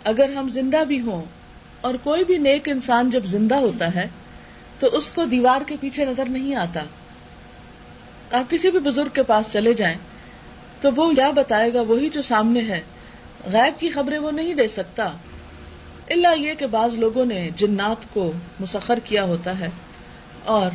[0.04, 1.24] اگر ہم زندہ بھی ہوں
[1.80, 4.06] اور کوئی بھی نیک انسان جب زندہ ہوتا ہے،
[4.80, 6.80] تو اس کو دیوار کے پیچھے نظر نہیں آتا۔
[8.32, 9.96] آپ کسی بھی بزرگ کے پاس چلے جائیں،
[10.80, 12.80] تو وہ کیا بتائے گا؟ وہی جو سامنے ہے۔
[13.52, 15.10] غیب کی خبریں وہ نہیں دے سکتا۔
[16.10, 19.68] اللہ یہ کہ بعض لوگوں نے جنات کو مسخر کیا ہوتا ہے۔
[20.44, 20.70] اور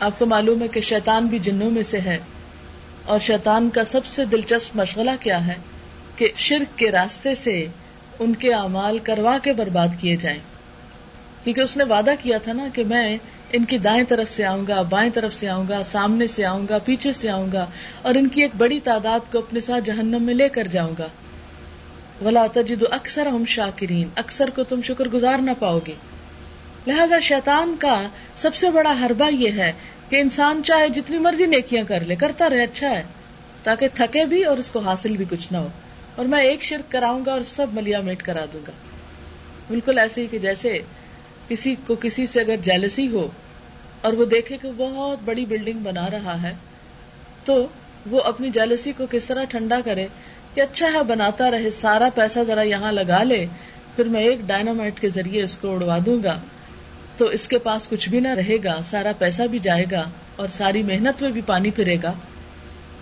[0.00, 2.18] آپ کو معلوم ہے کہ شیطان بھی جنوں میں سے ہے۔
[3.04, 5.54] اور شیطان کا سب سے دلچسپ مشغلہ کیا ہے
[6.16, 7.66] کہ شرک کے راستے سے
[8.18, 10.38] ان کے اعمال کروا کے برباد کیے جائیں۔
[11.44, 13.18] کیونکہ اس نے وعدہ کیا تھا نا کہ میں
[13.52, 16.66] ان کی دائیں طرف سے آؤں گا، بائیں طرف سے آؤں گا، سامنے سے آؤں
[16.68, 17.66] گا، پیچھے سے آؤں گا
[18.02, 21.08] اور ان کی ایک بڑی تعداد کو اپنے ساتھ جہنم میں لے کر جاؤں گا۔
[22.24, 25.94] ولا تجد اکثر ہم شاکرین اکثر کو تم شکر گزار نہ پاؤ گے۔
[26.86, 28.02] لہذا شیطان کا
[28.36, 29.72] سب سے بڑا حربہ یہ ہے
[30.08, 33.02] کہ انسان چاہے جتنی مرضی نیکیاں کر لے، کرتا رہے اچھا ہے،
[33.62, 35.68] تاکہ تھکے بھی اور اس کو حاصل بھی کچھ نہ ہو۔
[36.16, 38.72] اور میں ایک شرک کراؤں گا اور سب ملیا میٹ کرا دوں گا۔
[39.68, 40.78] بالکل ایسے ہی کہ جیسے
[41.48, 43.30] کسی کو کسی سے اگر جیلسی ہو
[44.00, 46.52] اور وہ دیکھے کہ بہت بڑی بلڈنگ بنا رہا ہے،
[47.44, 47.66] تو
[48.10, 50.06] وہ اپنی جیلسی کو کس طرح ٹھنڈا کرے
[50.54, 53.46] کہ اچھا ہے، بناتا رہے، سارا پیسہ ذرا یہاں لگا لے،
[53.96, 56.40] پھر میں ایک ڈائنامائٹ کے ذریعے اس کو اڑوا دوں گا۔
[57.18, 60.04] تو اس کے پاس کچھ بھی نہ رہے گا، سارا پیسہ بھی جائے گا
[60.36, 62.12] اور ساری محنت میں بھی پانی پھرے گا۔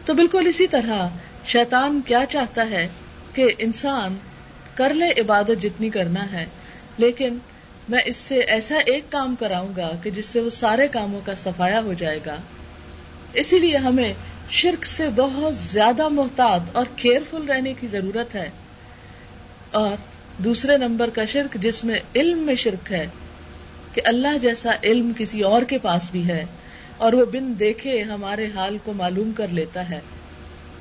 [0.04, 1.08] تو بالکل اسی طرح
[1.46, 2.88] شیطان کیا چاہتا ہے
[3.34, 4.16] کہ انسان
[4.74, 6.46] کر لے عبادت جتنی کرنا ہے،
[6.98, 7.38] لیکن
[7.88, 11.34] میں اس سے ایسا ایک کام کراؤں گا کہ جس سے وہ سارے کاموں کا
[11.34, 12.36] سفایا ہو جائے گا۔
[13.32, 14.12] اسی لیے ہمیں
[14.50, 18.50] شرک سے بہت زیادہ محتاط اور کیئرفل رہنے کی ضرورت ہے۔
[19.70, 19.96] اور
[20.44, 23.06] دوسرے نمبر کا شرک جس میں علم میں شرک ہے
[23.94, 26.44] کہ اللہ جیسا علم کسی اور کے پاس بھی ہے
[26.96, 30.00] اور وہ بن دیکھے ہمارے حال کو معلوم کر لیتا ہے،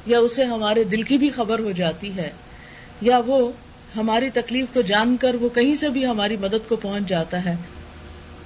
[0.05, 2.29] یا اسے ہمارے دل کی بھی خبر ہو جاتی ہے،
[3.01, 3.51] یا وہ
[3.95, 7.55] ہماری تکلیف کو جان کر وہ کہیں سے بھی ہماری مدد کو پہنچ جاتا ہے۔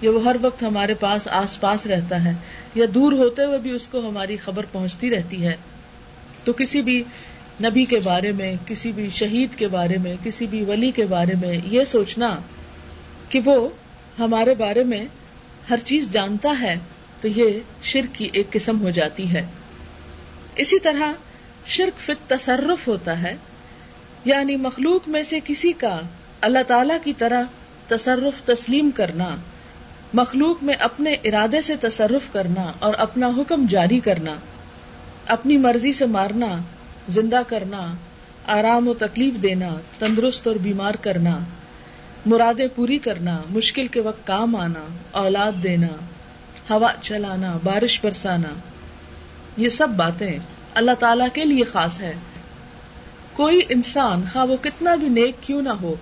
[0.02, 2.34] یا وہ ہر وقت ہمارے پاس آس پاس رہتا ہے
[2.76, 5.56] یا دور ہوتے ہوئے بھی اس کو ہماری خبر پہنچتی رہتی ہے۔
[6.44, 7.04] تو کسی بھی
[7.64, 11.34] نبی کے بارے میں، کسی بھی شہید کے بارے میں، کسی بھی ولی کے بارے
[11.42, 12.40] میں یہ سوچنا
[13.30, 13.70] کہ وہ
[14.20, 15.06] ہمارے بارے میں
[15.70, 16.76] ہر چیز جانتا ہے
[17.22, 19.46] تو یہ شرک کی ایک قسم ہو جاتی ہے۔
[20.56, 21.12] اسی طرح
[21.66, 23.36] شرک فک تصرف ہوتا ہے
[24.26, 26.02] یعنی مخلوق میں سے کسی کا
[26.42, 27.44] اللہ تعالی کی طرح
[27.88, 29.36] تصرف تسلیم کرنا۔
[30.14, 34.36] مخلوق میں اپنے ارادے سے تصرف کرنا اور اپنا حکم جاری کرنا،
[35.26, 36.48] اپنی مرضی سے مارنا،
[37.10, 37.94] زندہ کرنا،
[38.48, 39.70] آرام و تکلیف دینا،
[40.00, 41.40] تندرست اور بیمار کرنا،
[42.26, 45.88] مرادیں پوری کرنا، مشکل کے وقت کام آنا، اولاد دینا،
[46.70, 48.54] ہوا چلانا، بارش برسانا،
[49.58, 50.40] یہ سب باتیں
[50.74, 52.14] اللہ تعالی کے لیے خاص ہے۔
[53.34, 55.96] کوئی انسان خواہ وہ کتنا بھی نیک کیوں نہ ہو،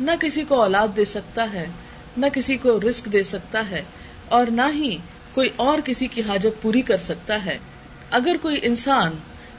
[0.00, 1.66] نہ کسی کو اولاد دے سکتا ہے
[2.16, 3.82] نہ کسی کو رسک دے سکتا ہے
[4.28, 4.96] اور نہ ہی
[5.32, 7.58] کوئی اور کسی کی حاجت پوری کر سکتا ہے۔
[8.10, 9.12] اگر کوئی انسان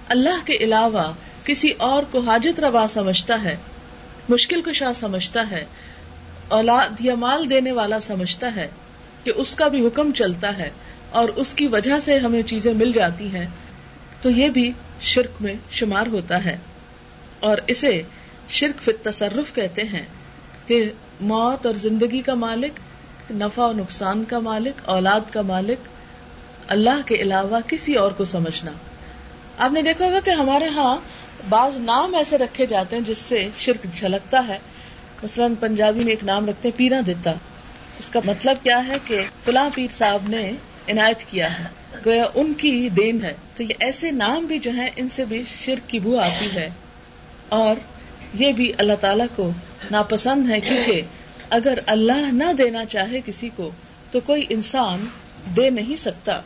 [0.08, 1.14] اللہ کے علاوہ
[1.46, 3.58] کسی اور کو حاجت روا سمجھتا ہے،
[4.30, 5.66] مشکل کو شاہ سمجھتا ہے،
[6.48, 8.68] اولاد یا مال دینے والا سمجھتا ہے
[9.24, 10.70] کہ اس کا بھی حکم چلتا ہے
[11.10, 13.48] اور اس کی وجہ سے ہمیں چیزیں مل جاتی ہیں،
[14.22, 16.58] تو یہ بھی شرک میں شمار ہوتا ہے۔
[17.40, 18.02] اور اسے
[18.50, 20.06] شرک فت تصرف کہتے ہیں
[20.68, 22.80] کہ موت اور زندگی کا مالک،
[23.32, 25.78] نفع و نقصان کا مالک، اولاد کا مالک،
[26.68, 28.72] اللہ کے علاوہ کسی اور کو سمجھنا۔
[29.58, 30.98] آپ نے دیکھا ہوگا کہ ہمارے ہاں
[31.50, 34.58] بعض نام ایسے رکھے جاتے ہیں جس سے شرک جھلکتا ہے۔
[35.24, 37.32] مثلاً پنجابی میں ایک نام رکھتے ہیں پیرا دیتا
[38.00, 40.52] اس کا مطلب کیا ہے کہ فلاں پیر صاحب نے
[40.88, 41.64] عنایت کیا ہے،
[42.06, 45.44] گویا ان کی دین ہے۔ تو یہ ایسے نام بھی جو ہیں، ان سے بھی
[45.48, 46.70] شرک کی بو آتی ہے۔
[47.50, 47.76] اور
[48.34, 49.52] یہ بھی اللہ تعالی کو
[49.92, 51.02] ناپسند ہے کیونکہ
[51.50, 53.72] اگر اللہ نہ دینا چاہے کسی کو،
[54.12, 55.06] تو کوئی انسان
[55.58, 56.42] دے نہیں سکتا۔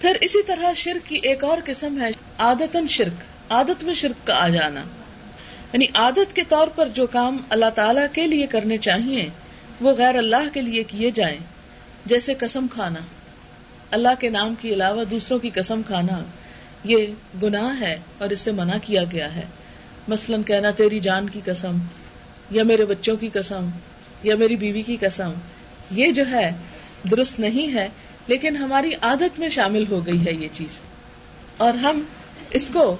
[0.00, 2.06] پھر اسی طرح شرک کی ایک اور قسم ہے
[2.38, 4.80] عادتن شرک۔ عادت میں شرک کا آ جانا۔
[5.72, 9.28] یعنی عادت کے طور پر جو کام اللہ تعالی کے لیے کرنے چاہیے،
[9.80, 11.38] وہ غیر اللہ کے لیے کیے جائیں۔
[12.06, 13.00] جیسے قسم کھانا۔
[13.90, 16.24] اللہ کے نام کے علاوہ دوسروں کی قسم کھانا،
[16.84, 17.06] یہ
[17.42, 19.44] گناہ ہے اور اس سے منع کیا گیا ہے۔
[20.08, 21.76] مثلاً کہنا تیری جان کی قسم۔
[22.50, 23.68] یا میرے بچوں کی قسم،
[24.22, 25.30] یا میری بیوی کی قسم،
[25.90, 26.50] یہ جو ہے،
[27.10, 27.88] درست نہیں ہے،
[28.26, 30.80] لیکن ہماری عادت میں شامل ہو گئی ہے یہ چیز۔
[31.56, 32.02] اور ہم
[32.50, 32.96] اس کو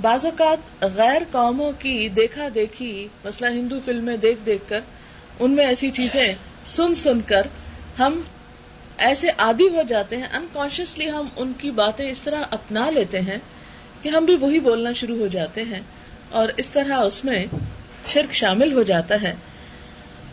[0.00, 4.80] بعض اوقات غیر قوموں کی دیکھا دیکھی، مسئلہ ہندو فلمیں دیکھ دیکھ کر،
[5.40, 6.34] ان میں ایسی چیزیں
[6.66, 7.42] سن سن کر
[7.98, 8.20] ہم
[8.98, 13.38] ایسے عادی ہو جاتے ہیں انکانشیسلی ہم ان کی باتیں اس طرح اپنا لیتے ہیں
[14.02, 15.80] کہ ہم بھی وہی بولنا شروع ہو جاتے ہیں۔
[16.30, 17.46] اور اس طرح اس میں
[18.06, 19.34] شرک شامل ہو جاتا ہے۔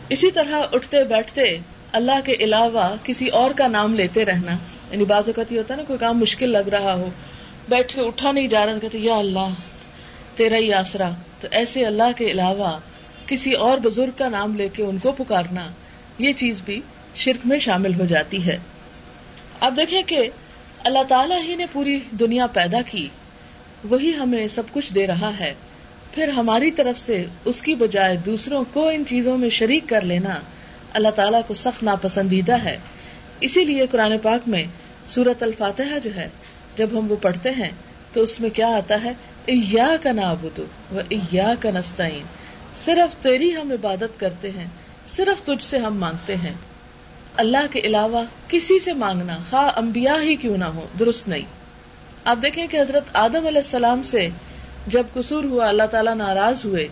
[0.08, 1.58] اسی طرح اٹھتے بیٹھتے
[1.92, 4.52] اللہ کے علاوہ کسی اور کا نام لیتے رہنا۔
[4.90, 7.08] یعنی بعض اوقات یہ ہوتا ہے نا، کوئی کام مشکل لگ رہا ہو
[7.68, 9.48] بیٹھ کے اٹھا نہیں جا رہا، کہتے یا اللہ،
[10.36, 12.78] تیرا ہی آسرا۔ تو ایسے اللہ کے علاوہ
[13.26, 15.68] کسی اور بزرگ کا نام لے کے ان کو پکارنا،
[16.18, 16.80] یہ چیز بھی
[17.14, 18.58] شرک میں شامل ہو جاتی ہے۔
[19.60, 20.30] اب دیکھیں کہ
[20.84, 23.08] اللہ تعالیٰ ہی نے پوری دنیا پیدا کی،
[23.84, 25.54] وہی ہمیں سب کچھ دے رہا ہے۔
[26.14, 30.34] پھر ہماری طرف سے اس کی بجائے دوسروں کو ان چیزوں میں شریک کر لینا
[30.92, 32.78] اللہ تعالیٰ کو سخت ناپسندیدہ ہے۔
[33.40, 34.64] اسی لیے قرآن پاک میں
[35.08, 36.28] سورت الفاتحہ جو ہے،
[36.76, 37.70] جب ہم وہ پڑھتے ہیں،
[38.12, 39.12] تو اس میں کیا آتا ہے؟
[39.46, 42.22] ایا کا نابدو و ایا کا نستعین۔
[42.76, 44.66] صرف تیری ہم عبادت کرتے ہیں،
[45.10, 46.54] صرف تجھ سے ہم مانگتے ہیں۔
[47.36, 51.42] اللہ کے علاوہ کسی سے مانگنا، خواہ انبیاء ہی کیوں نہ ہو، درست نہیں۔
[52.24, 54.28] آپ دیکھیں کہ حضرت آدم علیہ السلام سے
[54.86, 56.88] جب قصور ہوا، اللہ تعالیٰ ناراض ہوئے۔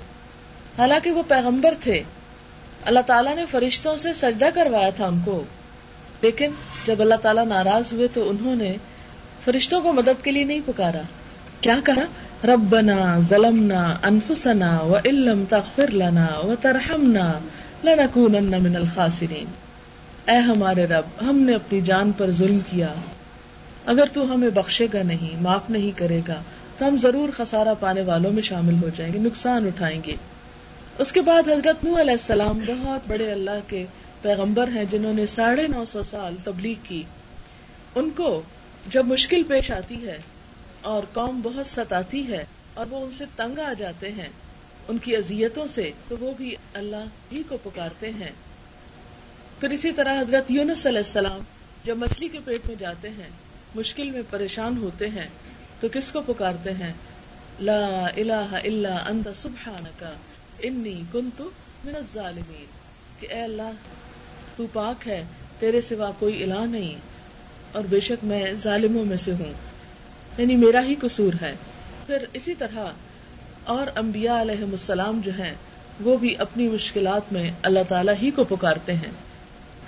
[0.79, 2.03] حالانکہ وہ پیغمبر تھے۔
[2.85, 5.45] اللہ تعالیٰ نے فرشتوں سے سجدہ کروایا تھا ان کو۔
[6.23, 6.51] لیکن
[6.87, 8.77] جب اللہ تعالیٰ ناراض ہوئے تو انہوں نے
[9.45, 11.01] فرشتوں کو مدد کے لیے نہیں پکارا۔
[11.61, 12.05] کیا کہا؟
[12.47, 17.33] ربنا ظلمنا انفسنا و علم تغفر لنا و ترحمنا
[17.85, 19.47] لنکونن من الخاسرین۔
[20.31, 22.89] اے ہمارے رب، ہم نے اپنی جان پر ظلم کیا۔
[23.87, 26.43] اگر تو ہمیں بخشے گا نہیں، معاف نہیں کرے گا۔
[26.81, 30.15] تو ہم ضرور خسارہ پانے والوں میں شامل ہو جائیں گے، نقصان اٹھائیں گے۔
[30.99, 33.87] اس کے بعد حضرت نو علیہ السلام بہت بڑے اللہ کے
[34.23, 37.03] پیغمبر ہیں جنہوں نے ساڑھے نو سو سال تبلیغ کی۔
[37.95, 38.43] ان کو
[38.91, 40.19] جب مشکل پیش آتی ہے
[40.81, 44.29] اور قوم بہت ستاتی ہے اور وہ ان سے تنگ آ جاتے ہیں،
[44.89, 48.31] ان کی اذیتوں سے، تو وہ بھی اللہ ہی کو پکارتے ہیں۔
[49.61, 51.41] پھر اسی طرح حضرت یونس علیہ السلام
[51.85, 53.29] جب مچھلی کے پیٹ میں جاتے ہیں،
[53.75, 55.29] مشکل میں پریشان ہوتے ہیں
[55.81, 56.93] تو کس کو پکارتے ہیں؟
[57.61, 60.05] لا الہ الا انت سبحانک،
[60.63, 61.43] انی کنت
[61.85, 62.67] من الظالمین۔
[63.21, 63.71] کہ اے اللہ،
[64.57, 65.25] تو پاک ہے،
[65.59, 66.95] تیرے سوا کوئی الہ نہیں،
[67.73, 69.53] اور بے شک میں ظالموں میں سے ہوں۔
[70.39, 71.55] یعنی میرا ہی قصور ہے۔
[72.07, 72.87] پھر اسی طرح
[73.65, 75.55] اور انبیاء علیہ السلام جو ہیں،
[76.01, 79.11] وہ بھی اپنی مشکلات میں اللہ تعالیٰ ہی کو پکارتے ہیں۔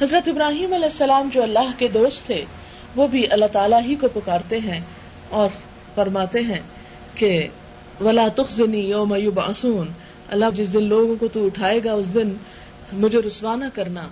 [0.03, 2.45] حضرت ابراہیم علیہ السلام جو اللہ کے دوست تھے،
[2.97, 4.81] وہ بھی اللہ تعالیٰ ہی کو پکارتے ہیں۔
[5.29, 5.49] اور
[5.95, 6.61] فرماتے ہیں
[7.15, 7.47] کہ
[8.01, 9.87] ولا تخزنی یوم یبعثون
[10.29, 12.33] اللہ جس دن لوگوں کو تو اٹھائے گا، اس دن
[12.93, 14.09] مجھے رسوانہ کرنا۔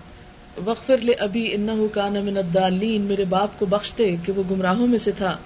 [0.65, 4.87] وقفر لے ابھی ان کا من الدالین میرے باپ کو بخش دے کہ وہ گمراہوں
[4.87, 5.37] میں سے تھا۔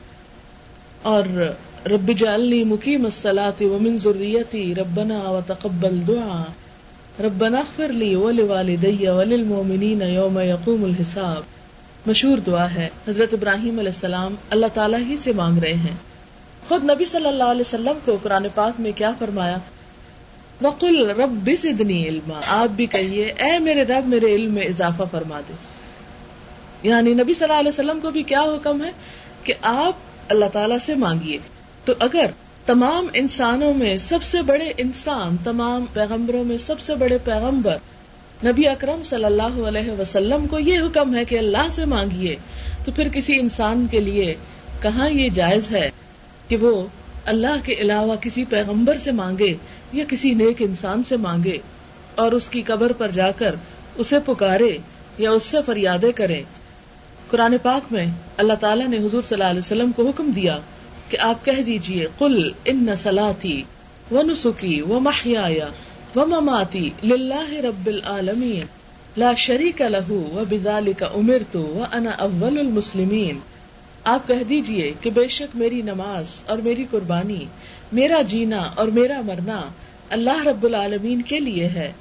[1.03, 1.23] اور
[1.87, 6.45] رب جعلنی مقیم الصلاۃ ومن ذریتی ربنا وتقبل دعا۔
[7.21, 11.43] ربنا اغفر لی ولوالدی وللمؤمنین یوم یقوم الحساب۔
[12.09, 16.14] مشہور دعا ہے۔ حضرت ابراہیم علیہ السلام اللہ تعالیٰ ہی سے مانگ رہے ہیں۔
[16.69, 19.57] خود نبی صلی اللہ علیہ وسلم کو قرآن پاک میں کیا فرمایا؟
[20.63, 25.41] وقل رب زدنی علما۔ آپ بھی کہیے، اے میرے رب، میرے علم میں اضافہ فرما
[25.41, 25.53] دے۔
[26.83, 28.91] یعنی نبی صلی اللہ علیہ وسلم کو بھی کیا حکم ہے؟
[29.45, 29.93] کہ آپ
[30.29, 31.39] اللہ تعالی سے مانگیے۔
[31.85, 32.27] تو اگر
[32.67, 37.77] تمام انسانوں میں سب سے بڑے انسان، تمام پیغمبروں میں سب سے بڑے پیغمبر
[38.45, 42.37] نبی اکرم صلی اللہ علیہ وسلم کو یہ حکم ہے کہ اللہ سے مانگیے،
[42.85, 44.35] تو پھر کسی انسان کے لیے
[44.83, 45.91] کہاں یہ جائز ہے؟
[46.49, 46.87] کہ وہ
[47.25, 49.55] اللہ کے علاوہ کسی پیغمبر سے مانگے
[49.93, 51.59] یا کسی نیک انسان سے مانگے
[52.15, 53.55] اور اس کی قبر پر جا کر
[53.97, 54.79] اسے پکارے
[55.19, 56.43] یا اس سے فریادیں کرے۔
[57.31, 60.59] قرآن پاک میں اللہ تعالیٰ نے حضور صلی اللہ علیہ وسلم کو حکم دیا
[61.09, 63.63] کہ آپ کہہ دیجیے، قل ان سلاتی
[64.13, 65.49] و نسخی و محیا
[66.17, 68.67] و مماتی للہ رب العالمین،
[69.17, 73.39] لا شریک لہو و بدال کا امر تو انا اول المسلمین۔
[74.05, 77.45] آپ کہہ دیجیے کہ بے شک میری نماز اور میری قربانی،
[77.93, 79.63] میرا جینا اور میرا مرنا
[80.11, 81.93] اللہ رب العالمین کے لیے ہے۔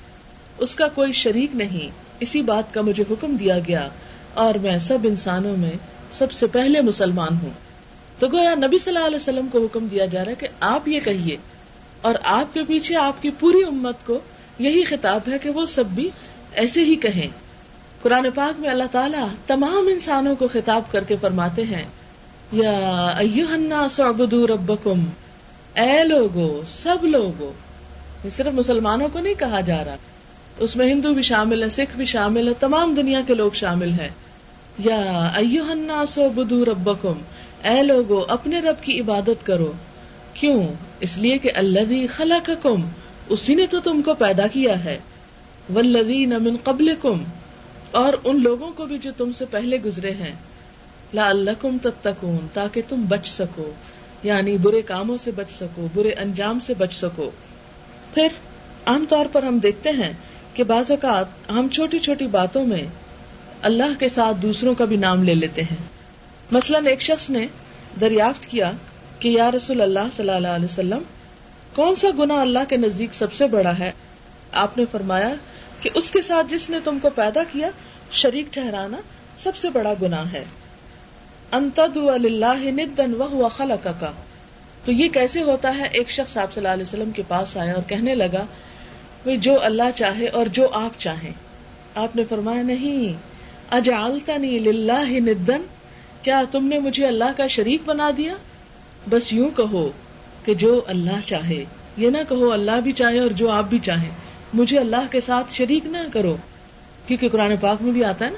[0.57, 3.87] اس کا کوئی شریک نہیں۔ اسی بات کا مجھے حکم دیا گیا
[4.33, 5.71] اور میں سب انسانوں میں
[6.11, 7.49] سب سے پہلے مسلمان ہوں۔
[8.19, 10.87] تو گویا نبی صلی اللہ علیہ وسلم کو حکم دیا جا رہا ہے کہ آپ
[10.87, 11.37] یہ کہیے
[12.01, 14.19] اور آپ کے پیچھے آپ کی پوری امت کو
[14.59, 16.09] یہی خطاب ہے کہ وہ سب بھی
[16.53, 17.42] ایسے ہی کہیں۔
[18.03, 21.85] قرآن پاک میں اللہ تعالیٰ تمام انسانوں کو خطاب کر کے فرماتے ہیں،
[22.51, 25.05] یا الناس اعبدوا ربکم،
[25.75, 27.51] اے لوگو، سب لوگو
[28.35, 29.95] صرف مسلمانوں کو نہیں کہا جا رہا،
[30.59, 33.91] اس میں ہندو بھی شامل ہے سکھ بھی شامل ہے تمام دنیا کے لوگ شامل
[33.91, 34.09] ہیں۔
[34.79, 37.13] یا الناس اعبدوا ربکم،
[37.63, 39.71] اے لوگو، اپنے رب کی عبادت کرو۔
[40.33, 40.67] کیوں؟
[40.99, 42.81] اس لیے کہ اللہ خلقکم،
[43.29, 44.99] اسی نے تو تم کو پیدا کیا ہے۔
[45.73, 47.23] والذین من قبلکم
[47.93, 50.33] اور ان لوگوں کو بھی جو تم سے پہلے گزرے ہیں۔
[51.13, 53.71] لا اللہ تتقون، تاکہ تم بچ سکو۔
[54.23, 57.31] یعنی برے کاموں سے بچ سکو، برے انجام سے بچ سکو۔
[58.13, 58.27] پھر
[58.85, 60.13] عام طور پر ہم دیکھتے ہیں
[60.53, 62.83] کہ بعض اوقات ہم چھوٹی چھوٹی باتوں میں
[63.61, 65.83] اللہ کے ساتھ دوسروں کا بھی نام لے لیتے ہیں۔
[66.51, 67.47] مثلاً ایک شخص نے
[68.01, 68.71] دریافت کیا
[69.19, 71.01] کہ یا رسول اللہ صلی اللہ علیہ وسلم،
[71.75, 73.91] کون سا گنا اللہ کے نزدیک سب سے بڑا ہے؟
[74.51, 75.33] آپ نے فرمایا
[75.83, 77.69] کہ اس کے ساتھ جس نے تم کو پیدا کیا،
[78.11, 78.97] شریک ٹھہرانا
[79.37, 80.45] سب سے بڑا گنا ہے۔
[82.71, 84.11] ندن وہ خلق کا
[84.85, 87.73] تو یہ کیسے ہوتا ہے؟ ایک شخص آپ صلی اللہ علیہ وسلم کے پاس آیا
[87.73, 88.45] اور کہنے لگا
[89.37, 91.33] جو اللہ چاہے اور جو آپ چاہیں۔
[91.95, 93.13] آپ نے فرمایا، نہیں
[93.71, 95.61] اجالتا نہیں ندن
[96.21, 98.33] کیا تم نے مجھے اللہ کا شریک بنا دیا؟
[99.09, 99.89] بس یوں کہو
[100.45, 101.65] کہ جو اللہ چاہے۔
[101.97, 104.22] یہ نہ کہو، اللہ بھی چاہے اور جو آپ بھی چاہیں۔
[104.53, 106.37] مجھے اللہ کے ساتھ شریک نہ کرو۔
[107.07, 108.37] کیونکہ قرآن پاک میں بھی آتا ہے نا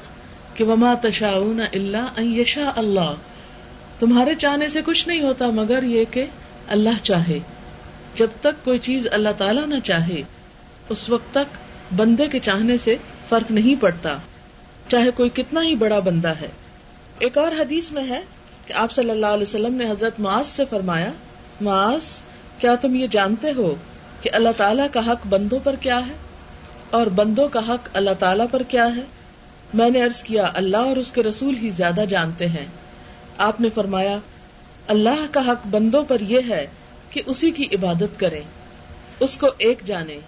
[0.55, 3.13] کہ وما تشاؤن اللہ یشا اللہ
[3.99, 6.25] تمہارے چاہنے سے کچھ نہیں ہوتا، مگر یہ کہ
[6.67, 7.39] اللہ چاہے۔
[8.15, 10.21] جب تک کوئی چیز اللہ تعالیٰ نہ چاہے،
[10.89, 11.57] اس وقت تک
[11.95, 12.95] بندے کے چاہنے سے
[13.29, 14.17] فرق نہیں پڑتا۔
[14.87, 16.47] چاہے کوئی کتنا ہی بڑا بندہ ہے۔
[17.19, 18.21] ایک اور حدیث میں ہے
[18.65, 21.11] کہ آپ صلی اللہ علیہ وسلم نے حضرت معاذ سے فرمایا،
[21.61, 22.21] معاذ،
[22.59, 23.75] کیا تم یہ جانتے ہو
[24.25, 26.13] کہ اللہ تعالیٰ کا حق بندوں پر کیا ہے
[26.89, 29.01] اور بندوں کا حق اللہ تعالیٰ پر کیا ہے؟
[29.73, 32.65] میں نے ارض کیا، اللہ اور اس کے رسول ہی زیادہ جانتے ہیں۔
[33.37, 34.17] آپ نے فرمایا،
[34.87, 36.67] اللہ کا حق بندوں پر یہ ہے
[37.09, 38.41] کہ اسی کی عبادت کریں،
[39.19, 40.19] اس کو ایک جانے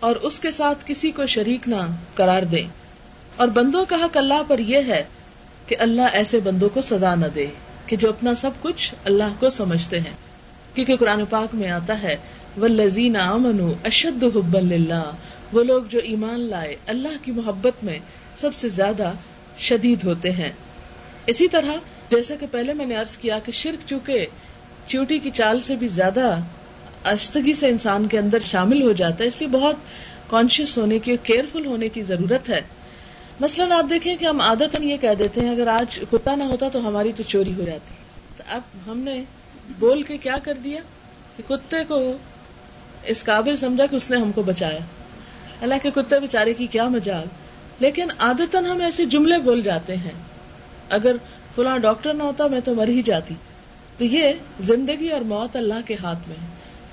[0.00, 2.68] اور اس کے ساتھ کسی کو شریک نہ قرار دیں۔
[3.36, 5.04] اور بندوں کا حق اللہ پر یہ ہے
[5.66, 7.46] کہ اللہ ایسے بندوں کو سزا نہ دے
[7.86, 10.14] کہ جو اپنا سب کچھ اللہ کو سمجھتے ہیں۔
[10.74, 12.16] کیونکہ قرآن پاک میں آتا ہے
[12.56, 15.10] وہ لذین امن اشد حب اللہ
[15.52, 17.98] وہ لوگ جو ایمان لائے اللہ کی محبت میں
[18.36, 19.12] سب سے زیادہ
[19.58, 20.50] شدید ہوتے ہیں۔
[21.26, 21.72] اسی طرح
[22.10, 24.26] جیسا کہ پہلے میں نے ارض کیا کہ شرک چونکہ
[24.86, 26.38] چیوٹی کی چال سے بھی زیادہ
[27.04, 29.76] استگی سے انسان کے اندر شامل ہو جاتا ہے، اس لیے بہت
[30.30, 32.60] کانشیس ہونے کی کیئرفل ہونے کی ضرورت ہے۔
[33.40, 36.68] مثلاً آپ دیکھیں کہ ہم عادت یہ کہہ دیتے ہیں، اگر آج کتا نہ ہوتا
[36.68, 37.94] تو ہماری تو چوری ہو جاتی۔
[38.36, 39.24] تو اب ہم نے
[39.78, 40.80] بول کے کیا کر دیا
[41.36, 42.16] کہ کتے کو
[43.06, 44.78] اس قابل سمجھا کہ اس نے ہم کو بچایا۔
[45.60, 47.26] اللہ کے کتے بےچارے کی کیا مجال۔
[47.78, 50.10] لیکن عادت ہم ایسے جملے بول جاتے ہیں۔
[50.88, 51.16] اگر
[51.54, 53.34] فلاں ڈاکٹر نہ ہوتا میں تو مر ہی جاتی۔
[53.98, 56.46] تو یہ زندگی اور موت اللہ کے ہاتھ میں ہے۔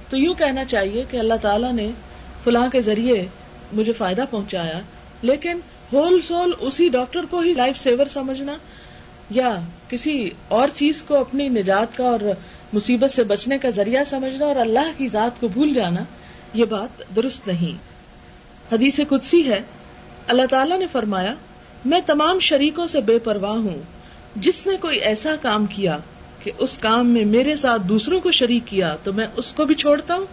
[0.10, 1.91] تو یوں کہنا چاہیے کہ اللہ تعالیٰ نے
[2.43, 3.26] فلاں کے ذریعے
[3.73, 4.80] مجھے فائدہ پہنچایا۔
[5.21, 5.60] لیکن
[5.93, 8.56] ہول سول اسی ڈاکٹر کو ہی لائف سیور سمجھنا
[9.30, 9.56] یا
[9.89, 12.19] کسی اور چیز کو اپنی نجات کا اور
[12.74, 16.02] مصیبت سے بچنے کا ذریعہ سمجھنا اور اللہ کی ذات کو بھول جانا،
[16.54, 17.78] یہ بات درست نہیں۔
[18.74, 19.62] حدیث قدسی ہے۔
[20.28, 21.34] اللہ تعالیٰ نے فرمایا،
[21.86, 23.82] میں تمام شریکوں سے بے پرواہ ہوں۔
[24.36, 25.97] جس نے کوئی ایسا کام کیا
[26.43, 29.76] کہ اس کام میں میرے ساتھ دوسروں کو شریک کیا، تو میں اس کو بھی
[29.76, 30.26] چھوڑتا ہوں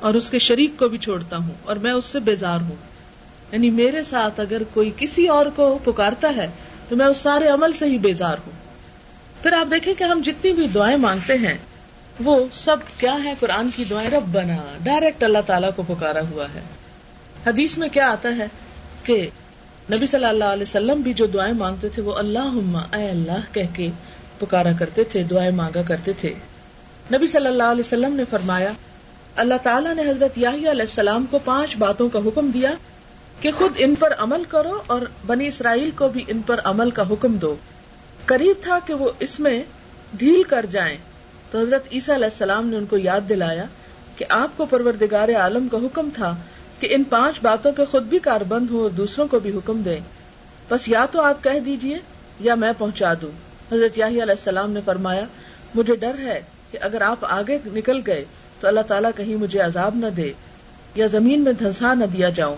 [0.00, 2.76] اور اس کے شریک کو بھی چھوڑتا ہوں اور میں اس سے بیزار ہوں۔
[3.52, 6.46] یعنی میرے ساتھ اگر کوئی کسی اور کو پکارتا ہے،
[6.88, 8.52] تو میں اس سارے عمل سے ہی بیزار ہوں۔
[9.42, 11.58] پھر آپ دیکھیں کہ ہم جتنی بھی دعائیں مانگتے ہیں
[12.24, 16.46] وہ سب کیا ہے؟ قرآن کی دعائیں رب بنا۔ ڈائریکٹ اللہ تعالیٰ کو پکارا ہوا
[16.54, 16.60] ہے۔
[17.46, 18.46] حدیث میں کیا آتا ہے
[19.02, 19.26] کہ
[19.92, 22.50] نبی صلی اللہ علیہ وسلم بھی جو دعائیں مانگتے تھے، وہ اللہ
[22.92, 23.90] اے اللہ، کہہ کے
[24.38, 26.34] پکارا کرتے تھے، دعائیں مانگا کرتے تھے۔
[27.14, 28.72] نبی صلی اللہ علیہ وسلم نے فرمایا،
[29.36, 32.70] اللہ تعالیٰ نے حضرت علیہ السلام کو پانچ باتوں کا حکم دیا
[33.40, 37.02] کہ خود ان پر عمل کرو اور بنی اسرائیل کو بھی ان پر عمل کا
[37.10, 37.56] حکم دو۔
[38.26, 39.62] قریب تھا کہ وہ اس میں
[40.14, 40.96] ڈھیل کر جائیں۔
[41.50, 43.64] تو حضرت عیسیٰ علیہ السلام نے ان کو یاد دلایا
[44.16, 46.36] کہ آپ کو پروردگار عالم کا حکم تھا
[46.80, 49.82] کہ ان پانچ باتوں پہ خود بھی کار بند ہو اور دوسروں کو بھی حکم
[49.82, 50.00] دیں۔
[50.68, 51.98] بس یا تو آپ کہہ دیجیے
[52.40, 53.30] یا میں پہنچا دوں۔
[53.74, 55.24] حضرت یاہی علیہ السلام نے فرمایا،
[55.74, 58.24] مجھے ڈر ہے کہ اگر آپ آگے نکل گئے
[58.60, 60.32] تو اللہ تعالیٰ کہیں مجھے عذاب نہ دے
[60.94, 62.56] یا زمین میں دھنسا نہ دیا جاؤں۔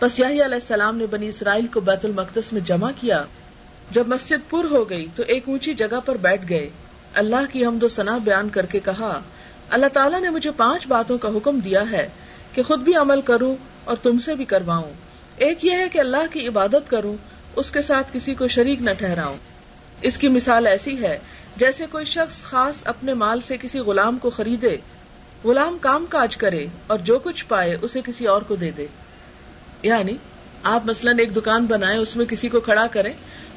[0.00, 3.24] بس یاہی علیہ السلام نے بنی اسرائیل کو بیت المقدس میں جمع کیا۔
[3.90, 6.70] جب مسجد پر ہو گئی تو ایک اونچی جگہ پر بیٹھ گئے۔
[7.14, 9.20] اللہ کی حمد و ثنا بیان کر کے کہا،
[9.70, 12.08] اللہ تعالیٰ نے مجھے پانچ باتوں کا حکم دیا ہے
[12.52, 14.92] کہ خود بھی عمل کروں اور تم سے بھی کرواؤں۔
[15.36, 17.16] ایک یہ ہے کہ اللہ کی عبادت کروں،
[17.56, 19.36] اس کے ساتھ کسی کو شریک نہ ٹھہراؤں۔
[20.02, 21.18] اس کی مثال ایسی ہے،
[21.56, 24.76] جیسے کوئی شخص خاص اپنے مال سے کسی غلام کو خریدے،
[25.44, 28.86] غلام کام کاج کرے اور جو کچھ پائے اسے کسی اور کو دے دے۔
[29.82, 30.16] یعنی
[30.62, 33.12] آپ مثلاً ایک دکان بنائے اس میں کسی کو کھڑا کریں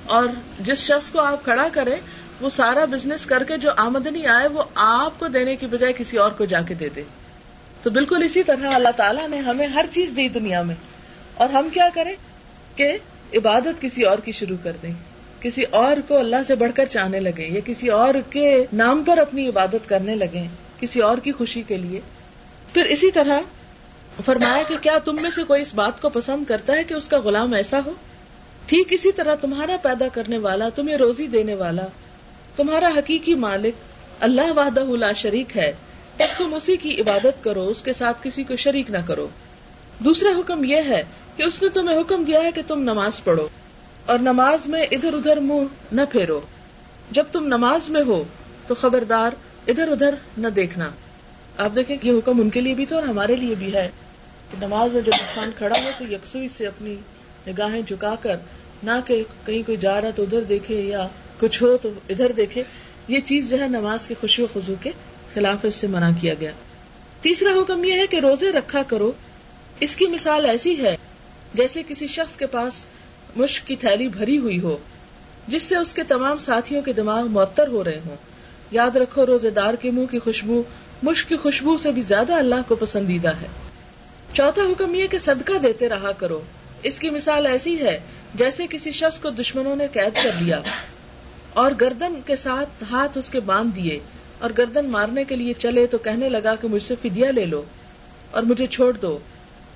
[0.05, 0.27] اور
[0.59, 1.95] جس شخص کو آپ کھڑا کریں
[2.41, 6.17] وہ سارا بزنس کر کے جو آمدنی آئے وہ آپ کو دینے کی بجائے کسی
[6.17, 7.03] اور کو جا کے دے دے۔
[7.83, 10.75] تو بالکل اسی طرح اللہ تعالیٰ نے ہمیں ہر چیز دی دنیا میں۔
[11.33, 12.13] اور ہم کیا کریں
[12.75, 12.97] کہ
[13.33, 14.91] عبادت کسی اور کی شروع کر دیں۔
[15.39, 19.17] کسی اور کو اللہ سے بڑھ کر چاہنے لگے یا کسی اور کے نام پر
[19.17, 20.47] اپنی عبادت کرنے لگے
[20.79, 21.99] کسی اور کی خوشی کے لیے۔
[22.73, 23.39] پھر اسی طرح
[24.25, 27.07] فرمایا کہ کیا تم میں سے کوئی اس بات کو پسند کرتا ہے کہ اس
[27.07, 27.91] کا غلام ایسا ہو؟
[28.65, 31.85] ٹھیک اسی طرح تمہارا پیدا کرنے والا، تمہیں روزی دینے والا
[32.55, 33.73] تمہارا حقیقی مالک
[34.19, 35.73] اللہ وحدہ لا شریک ہے
[36.17, 39.27] بس تم اسی کی عبادت کرو، اس کے ساتھ کسی کو شریک نہ کرو۔
[39.99, 41.03] دوسرا حکم یہ ہے
[41.37, 43.47] کہ اس نے تمہیں حکم دیا ہے کہ تم نماز پڑھو
[44.05, 46.39] اور نماز میں ادھر ادھر منہ نہ پھیرو۔
[47.11, 48.23] جب تم نماز میں ہو
[48.67, 49.31] تو خبردار
[49.67, 50.89] ادھر ادھر نہ دیکھنا۔
[51.57, 53.89] آپ دیکھیں یہ حکم ان کے لیے بھی تو اور ہمارے لیے بھی ہے
[54.51, 56.95] کہ نماز میں جب انسان کھڑا ہو تو یکسوئی سے اپنی
[57.47, 58.35] نگاہیں جھکا کر،
[58.83, 61.07] نہ کہ کہیں کوئی جا رہا تو ادھر دیکھے یا
[61.43, 62.63] کچھ ہو تو ادھر دیکھے
[63.07, 64.91] یہ چیز جو ہے نماز کے خوشی و خزو کے
[65.33, 66.51] خلاف اس سے منع کیا گیا۔
[67.21, 69.11] تیسرا حکم یہ ہے کہ روزے رکھا کرو۔
[69.79, 70.97] اس کی مثال ایسی ہے،
[71.53, 72.85] جیسے کسی شخص کے پاس
[73.35, 74.77] مشک کی تھیلی بھری ہوئی ہو،
[75.47, 78.15] جس سے اس کے تمام ساتھیوں کے دماغ معطر ہو رہے ہوں۔
[78.71, 80.63] یاد رکھو، روزے دار کے منہ کی خوشبو
[81.03, 83.47] مشک کی خوشبو سے بھی زیادہ اللہ کو پسندیدہ ہے۔
[84.33, 86.41] چوتھا حکم یہ کہ صدقہ دیتے رہا کرو۔
[86.83, 87.99] اس کی مثال ایسی ہے،
[88.35, 90.61] جیسے کسی شخص کو دشمنوں نے قید کر لیا۔
[91.53, 93.99] اور گردن کے ساتھ ہاتھ اس کے باندھ دیے
[94.39, 97.63] اور گردن مارنے کے لیے چلے تو کہنے لگا کہ مجھ سے فدیا لے لو
[98.31, 99.19] اور مجھے چھوڑ دو۔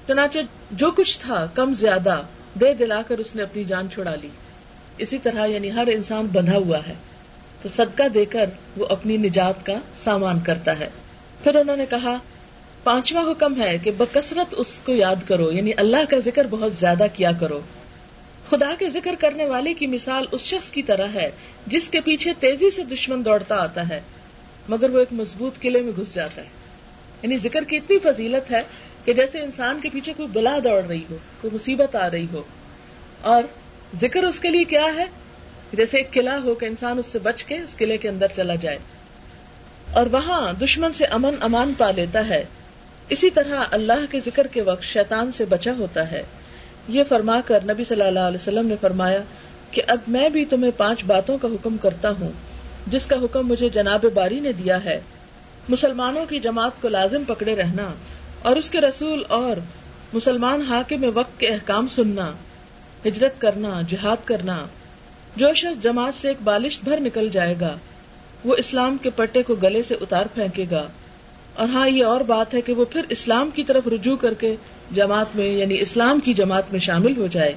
[0.08, 0.40] چنانچہ
[0.72, 2.22] جو کچھ تھا کم زیادہ
[2.62, 4.28] دے دلا کر اس نے اپنی جان چھڑا لی۔
[4.98, 6.94] اسی طرح یعنی ہر انسان بندھا ہوا ہے۔
[7.62, 10.90] تو صدقہ دے کر وہ اپنی نجات کا سامان کرتا ہے۔
[11.44, 12.18] پھر انہوں نے کہا،
[12.84, 17.06] پانچواں حکم ہے کہ بکثرت اس کو یاد کرو یعنی اللہ کا ذکر بہت زیادہ
[17.14, 17.60] کیا کرو۔
[18.50, 21.32] خدا کے ذکر کرنے والے کی مثال اس شخص کی طرح ہے،
[21.68, 24.02] جس کے پیچھے تیزی سے دشمن دوڑتا آتا ہے،
[24.70, 26.48] مگر وہ ایک مضبوط قلعے میں گھس جاتا ہے۔
[27.22, 28.62] یعنی ذکر کی اتنی فضیلت ہے
[29.06, 32.44] کہ جیسے انسان کے پیچھے کوئی بلا دوڑ رہی ہو، کوئی مصیبت آ رہی ہو۔
[33.22, 33.44] اور
[34.02, 35.06] ذکر اس کے لیے کیا ہے؟
[35.74, 38.56] جیسے ایک قلعہ ہو کہ انسان اس سے بچ کے اس قلعے کے اندر چلا
[38.56, 38.78] جائے۔
[39.94, 42.44] اور وہاں دشمن سے امن امان پا لیتا ہے۔
[43.10, 46.24] اسی طرح اللہ کے ذکر کے وقت شیطان سے بچا ہوتا ہے۔
[46.88, 49.20] یہ فرما کر نبی صلی اللہ علیہ وسلم نے فرمایا
[49.72, 52.32] کہ اب میں بھی تمہیں پانچ باتوں کا حکم کرتا ہوں،
[52.88, 55.00] جس کا حکم مجھے جناب باری نے دیا ہے۔
[55.70, 57.94] مسلمانوں کی جماعت کو لازم پکڑے رہنا
[58.42, 59.60] اور اس کے رسول اور
[60.14, 62.32] مسلمان حاکم وقت کے احکام سننا،
[63.06, 64.66] ہجرت کرنا، جہاد کرنا۔
[65.36, 67.78] جو شخص جماعت سے ایک بالش بھر نکل جائے گا،
[68.46, 70.88] وہ اسلام کے پٹے کو گلے سے اتار پھینکے گا۔
[71.58, 74.56] اور ہاں یہ اور بات ہے کہ وہ پھر اسلام کی طرف رجوع کر کے
[74.92, 77.54] جماعت میں یعنی اسلام کی جماعت میں شامل ہو جائے۔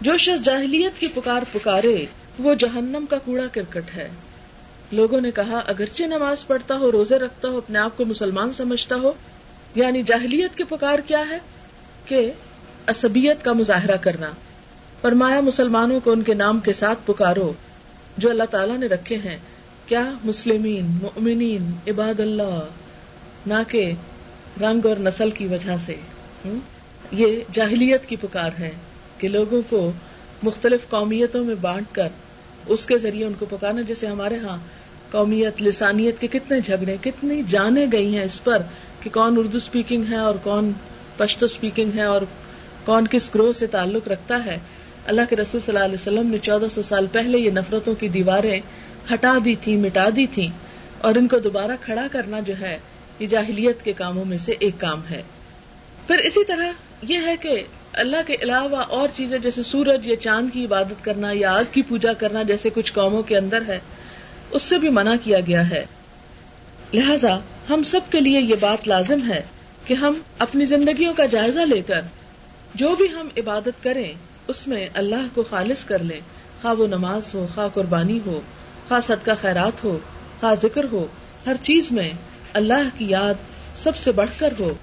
[0.00, 2.04] جو شخص جاہلیت کی پکار پکارے،
[2.38, 4.08] وہ جہنم کا کوڑا کرکٹ ہے۔
[4.92, 8.96] لوگوں نے کہا، اگرچہ نماز پڑھتا ہو، روزے رکھتا ہو، اپنے آپ کو مسلمان سمجھتا
[8.96, 9.12] ہو
[9.74, 11.38] یعنی جاہلیت کی پکار کیا ہے؟
[12.04, 12.30] کہ
[12.88, 14.30] اسبیت کا مظاہرہ کرنا۔
[15.00, 17.52] فرمایا، مسلمانوں کو ان کے نام کے ساتھ پکارو،
[18.18, 19.38] جو اللہ تعالیٰ نے رکھے ہیں۔
[19.86, 22.66] کیا مسلمین، مؤمنین، عباد اللہ
[23.46, 23.92] نہ کہ
[24.60, 25.94] رنگ اور نسل کی وجہ سے۔
[27.12, 28.70] یہ جاہلیت کی پکار ہے
[29.18, 29.92] کہ لوگوں کو
[30.42, 32.08] مختلف قومیتوں میں بانٹ کر
[32.66, 34.56] اس کے ذریعے ان کو پکارنا، جیسے ہمارے ہاں
[35.10, 38.62] قومیت لسانیت کے کتنے جھگڑے، کتنی جانے گئی ہیں اس پر
[39.02, 40.72] کہ کون اردو اسپیکنگ ہے اور کون
[41.16, 42.22] پشتو اسپیکنگ ہے اور
[42.84, 44.58] کون کس گروہ سے تعلق رکھتا ہے۔
[45.06, 48.08] اللہ کے رسول صلی اللہ علیہ وسلم نے چودہ سو سال پہلے یہ نفرتوں کی
[48.08, 48.60] دیواریں
[49.12, 50.48] ہٹا دی تھی مٹا دی تھی
[50.98, 52.78] اور ان کو دوبارہ کھڑا کرنا جو ہے
[53.18, 55.22] یہ جاہلیت کے کاموں میں سے ایک کام ہے۔
[56.06, 57.62] پھر اسی طرح یہ ہے کہ
[57.92, 61.82] اللہ کے علاوہ اور چیزیں جیسے سورج یا چاند کی عبادت کرنا یا آگ کی
[61.82, 63.78] پوجا کرنا جیسے کچھ قوموں کے اندر ہے،
[64.50, 65.84] اس سے بھی منع کیا گیا ہے۔
[66.94, 67.38] لہذا
[67.68, 69.42] ہم سب کے لیے یہ بات لازم ہے
[69.84, 72.00] کہ ہم اپنی زندگیوں کا جائزہ لے کر
[72.74, 74.12] جو بھی ہم عبادت کریں،
[74.48, 76.20] اس میں اللہ کو خالص کر لیں۔
[76.62, 78.40] خواہ وہ نماز ہو، خواہ قربانی ہو،
[78.88, 79.98] خواہ صدقہ خیرات ہو،
[80.40, 81.06] خواہ ذکر ہو،
[81.46, 82.10] ہر چیز میں
[82.56, 83.34] اللہ کی یاد
[83.76, 84.74] سب سے بڑھ کر ہو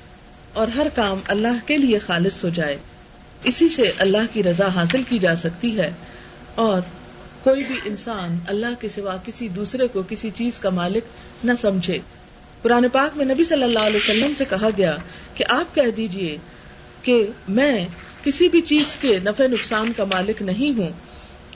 [0.53, 2.77] اور ہر کام اللہ کے لیے خالص ہو جائے۔
[3.43, 5.91] اسی سے اللہ کی رضا حاصل کی جا سکتی ہے
[6.55, 6.81] اور
[7.43, 11.03] کوئی بھی انسان اللہ کے سوا کسی دوسرے کو کسی چیز کا مالک
[11.43, 11.99] نہ سمجھے۔
[12.61, 14.95] قرآن پاک میں نبی صلی اللہ علیہ وسلم سے کہا گیا
[15.33, 16.37] کہ آپ کہہ دیجیے
[17.01, 17.85] کہ میں
[18.23, 20.89] کسی بھی چیز کے نفع نقصان کا مالک نہیں ہوں۔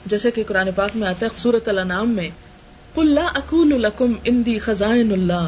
[0.06, 2.30] جیسے کہ قرآن پاک میں آتا ہے سورت النام میں
[2.96, 5.46] اللہ اکول الکم اندی خزائن اللہ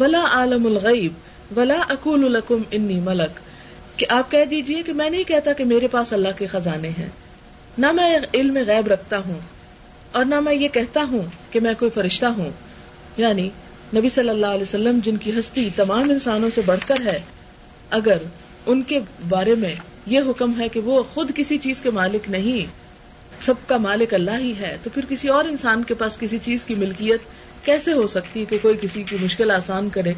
[0.00, 1.12] ولا عالم الغیب،
[1.56, 3.40] ولا اکول الکم انی ملک۔
[3.98, 7.08] کہ آپ کہہ دیجیے کہ میں نہیں کہتا کہ میرے پاس اللہ کے خزانے ہیں۔
[7.78, 9.38] نہ میں علم غیب رکھتا ہوں،
[10.12, 12.50] اور نہ میں یہ کہتا ہوں کہ میں کوئی فرشتہ ہوں۔
[13.16, 13.50] یعنی
[13.96, 17.20] نبی صلی اللہ علیہ وسلم جن کی ہستی تمام انسانوں سے بڑھ کر ہے،
[17.90, 18.16] اگر
[18.66, 19.74] ان کے بارے میں
[20.06, 22.66] یہ حکم ہے کہ وہ خود کسی چیز کے مالک نہیں،
[23.40, 26.64] سب کا مالک اللہ ہی ہے، تو پھر کسی اور انسان کے پاس کسی چیز
[26.64, 27.20] کی ملکیت
[27.68, 30.12] کیسے ہو سکتی کہ کوئی کسی کی مشکل آسان کرے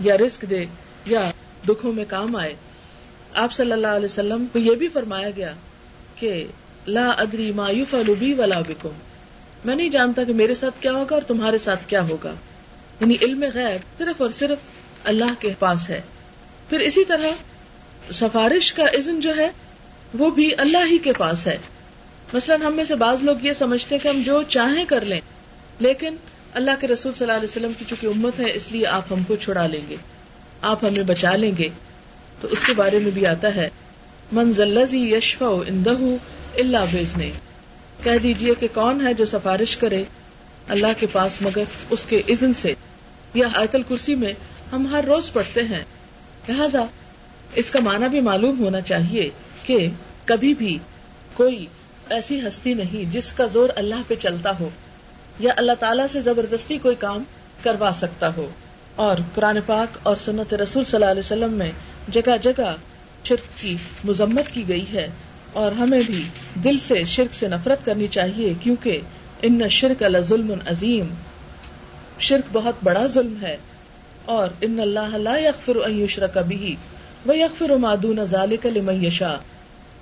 [0.00, 0.66] یا رسک دے
[1.06, 1.30] یا
[1.68, 2.54] دکھوں میں کام آئے؟
[3.34, 5.52] آپ صلی اللہ علیہ وسلم کو یہ بھی فرمایا گیا
[6.14, 6.44] کہ
[6.86, 8.88] لا ادری مایوف البی ولا بکم۔
[9.64, 12.34] میں نہیں جانتا کہ میرے ساتھ کیا ہوگا اور تمہارے ساتھ کیا ہوگا۔
[13.00, 14.58] یعنی علم غیر صرف اور صرف
[15.04, 16.00] اللہ کے پاس ہے۔
[16.68, 17.28] پھر اسی طرح
[18.12, 19.48] سفارش کا عزن جو ہے،
[20.18, 21.58] وہ بھی اللہ ہی کے پاس ہے۔
[22.32, 25.20] مثلاً ہم میں سے بعض لوگ یہ سمجھتے کہ ہم جو چاہیں کر لیں،
[25.80, 26.16] لیکن
[26.54, 29.22] اللہ کے رسول صلی اللہ علیہ وسلم کی چونکہ امت ہے، اس لیے آپ ہم
[29.22, 29.96] کو چھڑا لیں گے۔
[30.62, 31.68] آپ ہمیں بچا لیں گے۔
[32.40, 33.70] تو اس کے بارے میں بھی آتا ہے
[34.32, 35.94] منزلزی یشف اندہ
[36.56, 37.30] اللہ بھیجنے
[38.02, 40.04] کہہ دیجیے کہ کون ہے جو سفارش کرے
[40.68, 42.74] اللہ کے پاس مگر اس کے عزن سے۔
[43.34, 44.32] یا آیت کرسی میں
[44.72, 45.84] ہم ہر روز پڑھتے ہیں۔
[46.48, 46.84] لہذا
[47.54, 49.30] اس کا معنی بھی معلوم ہونا چاہیے
[49.62, 49.88] کہ
[50.24, 50.78] کبھی بھی
[51.34, 51.66] کوئی
[52.10, 54.68] ایسی ہستی نہیں جس کا زور اللہ پہ چلتا ہو۔
[55.38, 57.22] یا اللہ تعالیٰ سے زبردستی کوئی کام
[57.62, 58.48] کروا سکتا ہو۔
[58.96, 61.70] اور قرآن پاک اور سنت رسول صلی اللہ علیہ وسلم میں
[62.08, 62.74] جگہ جگہ
[63.24, 65.08] شرک کی مذمت کی گئی ہے۔
[65.52, 66.24] اور ہمیں بھی
[66.64, 69.00] دل سے شرک سے نفرت کرنی چاہیے، کیونکہ
[69.42, 71.06] ان شرک اللہ ظلم عظیم۔
[72.18, 73.56] شرک بہت بڑا ظلم ہے۔
[74.24, 76.68] اور ان اللہ لا یغفر ان یشرک به
[77.26, 79.36] و یغفر ما دون ذلك لمن یشاء۔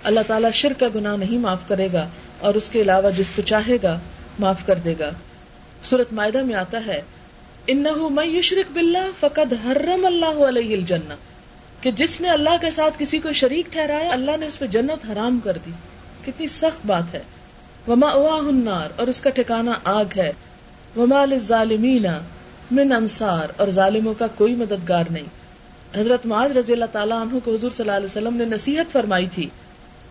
[0.03, 2.09] اللہ تعالیٰ شرک کا گناہ نہیں معاف کرے گا
[2.39, 3.99] اور اس کے علاوہ جس کو چاہے گا
[4.41, 5.11] معاف کر دے گا۔
[5.85, 7.01] سورت معدہ میں آتا ہے
[7.67, 11.15] انه من یشرک باللہ فقد حرم اللہ علیہ الجنہ
[11.81, 15.11] کہ جس نے اللہ کے ساتھ کسی کو شریک ٹھہرایا، اللہ نے اس پہ جنت
[15.13, 15.71] حرام کر دی۔
[16.25, 17.23] کتنی سخت بات ہے۔
[17.89, 20.33] وما النار، اور اس کا ٹھکانا آگ ہے۔
[20.97, 22.07] وما للظالمین
[22.71, 25.29] من انصار اور ظالموں کا کوئی مددگار نہیں۔
[25.97, 29.27] حضرت معاذ رضی اللہ تعالیٰ عنہ کو حضور صلی اللہ علیہ وسلم نے نصیحت فرمائی
[29.27, 29.49] تھی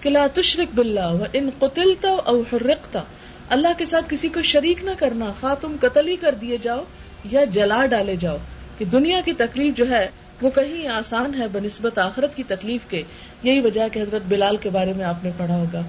[0.02, 3.04] کہ لا تشرک باللہ و ان قتلتا او حرقتا
[3.50, 6.84] اللہ کے ساتھ کسی کو شریک نہ کرنا خواہ تم قتل ہی کر دیے جاؤ
[7.26, 8.38] یا جلا ڈالے جاؤ،
[8.78, 10.08] کہ دنیا کی تکلیف جو ہے،
[10.42, 13.04] وہ کہیں آسان ہے بنسبت آخرت کی تکلیف کے۔
[13.44, 15.82] یہی وجہ کہ حضرت بلال کے بارے میں آپ نے پڑھا ہوگا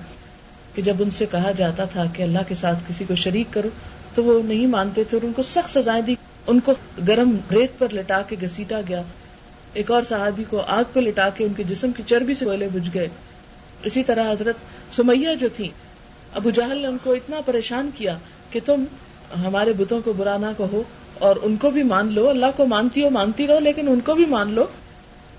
[0.75, 3.69] کہ جب ان سے کہا جاتا تھا کہ اللہ کے ساتھ کسی کو شریک کرو،
[4.15, 6.15] تو وہ نہیں مانتے تھے اور ان کو سخت سزائیں دی۔
[6.47, 6.73] ان کو
[7.09, 9.03] گرم ریت پر لٹا کے گسیٹا گیا۔
[9.73, 12.69] ایک اور صحابی کو آگ پہ لٹا کے ان کے جسم کی چربی سے گولے
[12.73, 13.09] بج گئے۔
[13.83, 14.57] اسی طرح حضرت
[14.97, 15.69] سمیہ جو تھی
[16.35, 18.19] ابو جہل نے ان کو اتنا پریشان کیا
[18.51, 18.85] کہ تم
[19.45, 20.83] ہمارے بتوں کو برا نہ کہو
[21.19, 24.15] اور ان کو بھی مان لو، اللہ کو مانتی ہو، مانتی رہو، لیکن ان کو
[24.15, 24.65] بھی مان لو۔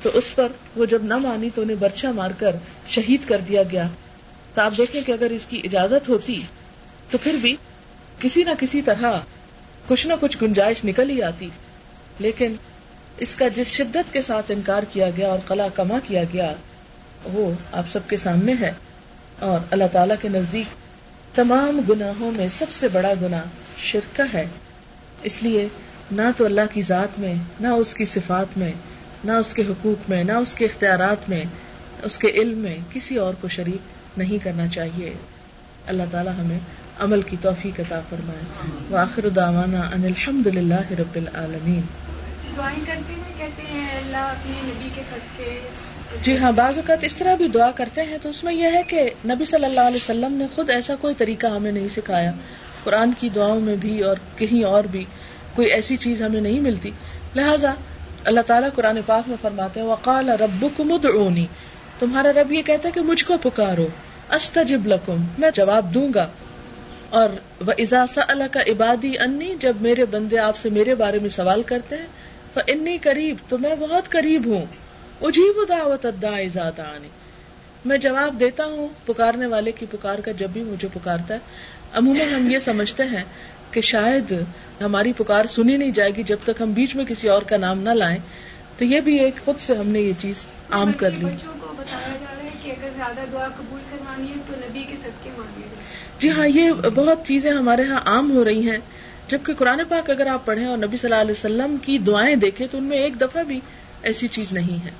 [0.01, 2.55] تو اس پر وہ جب نہ مانی تو انہیں برچا مار کر
[2.89, 3.87] شہید کر دیا گیا۔
[4.53, 6.41] تو آپ دیکھیں کہ اگر اس کی اجازت ہوتی
[7.11, 7.55] تو پھر بھی
[8.19, 9.19] کسی نہ کسی طرح
[9.87, 11.49] کچھ نہ کچھ گنجائش نکل ہی آتی۔
[12.19, 12.53] لیکن
[13.17, 16.53] اس کا جس شدت کے ساتھ انکار کیا گیا اور کلا کما کیا گیا،
[17.23, 18.71] وہ آپ سب کے سامنے ہے
[19.39, 20.80] اور اللہ تعالی کے نزدیک
[21.35, 23.41] تمام گناہوں میں سب سے بڑا گنا
[23.77, 24.45] شرکا ہے۔
[25.23, 25.67] اس لیے
[26.11, 28.71] نہ تو اللہ کی ذات میں، نہ اس کی صفات میں،
[29.23, 31.43] نہ اس کے حقوق میں، نہ اس کے اختیارات میں،
[32.03, 33.77] اس کے علم میں کسی اور کو شریک
[34.17, 35.13] نہیں کرنا چاہیے۔
[35.87, 36.59] اللہ تعالیٰ ہمیں
[36.99, 38.43] عمل کی توفیق عطا فرمائے۔
[38.91, 41.81] وآخر دعوانا ان الحمد للہ رب العالمین۔
[46.23, 48.81] جی ہاں بعض اوقات اس طرح بھی دعا کرتے ہیں تو اس میں یہ ہے
[48.87, 52.31] کہ نبی صلی اللہ علیہ وسلم نے خود ایسا کوئی طریقہ ہمیں نہیں سکھایا۔
[52.83, 55.05] قرآن کی دعاؤں میں بھی اور کہیں اور بھی
[55.55, 56.91] کوئی ایسی چیز ہمیں نہیں ملتی۔
[57.35, 57.73] لہٰذا
[58.23, 61.45] اللہ تعالیٰ قرآن پاک میں فرماتے ہیں، وقال رب ادعونی
[61.99, 63.87] تمہارا رب یہ کہتا ہے کہ مجھ کو پکارو۔
[64.31, 66.27] استجب لکم میں جواب دوں گا۔
[67.09, 67.29] اور
[67.65, 71.63] وہ اضاسا اللہ کا عبادی انی جب میرے بندے آپ سے میرے بارے میں سوال
[71.63, 72.07] کرتے ہیں
[72.55, 74.65] وہ انی قریب تو میں بہت قریب ہوں۔
[75.21, 77.07] اجیب دعوت ادا ازاد آنی
[77.85, 81.39] میں جواب دیتا ہوں پکارنے والے کی پکار کا جب بھی مجھے پکارتا ہے۔
[81.93, 83.23] عموماً ہم یہ سمجھتے ہیں
[83.71, 84.33] کہ شاید
[84.81, 87.81] ہماری پکار سنی نہیں جائے گی جب تک ہم بیچ میں کسی اور کا نام
[87.81, 88.17] نہ لائیں۔
[88.77, 91.25] تو یہ بھی ایک خود سے ہم نے یہ چیز عام کر لی۔
[96.19, 98.77] جی ہاں یہ بہت چیزیں ہمارے ہاں عام ہو رہی ہیں۔
[99.27, 102.67] جبکہ قرآن پاک اگر آپ پڑھیں اور نبی صلی اللہ علیہ وسلم کی دعائیں دیکھیں
[102.71, 103.59] تو ان میں ایک دفعہ بھی
[104.03, 104.91] ایسی چیز نہیں ہے۔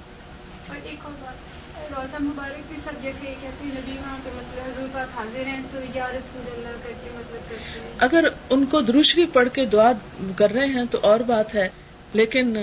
[2.13, 5.61] روزہ مبارک بھی سب جیسے کہتے ہیں نبی وہاں پہ مطلب حضور پاک حاضر ہیں
[5.71, 9.65] تو یا رسول اللہ کر کے مطلب کرتے ہیں۔ اگر ان کو دروشری پڑھ کے
[9.65, 9.91] دعا
[10.35, 11.69] کر رہے ہیں تو اور بات ہے
[12.13, 12.57] لیکن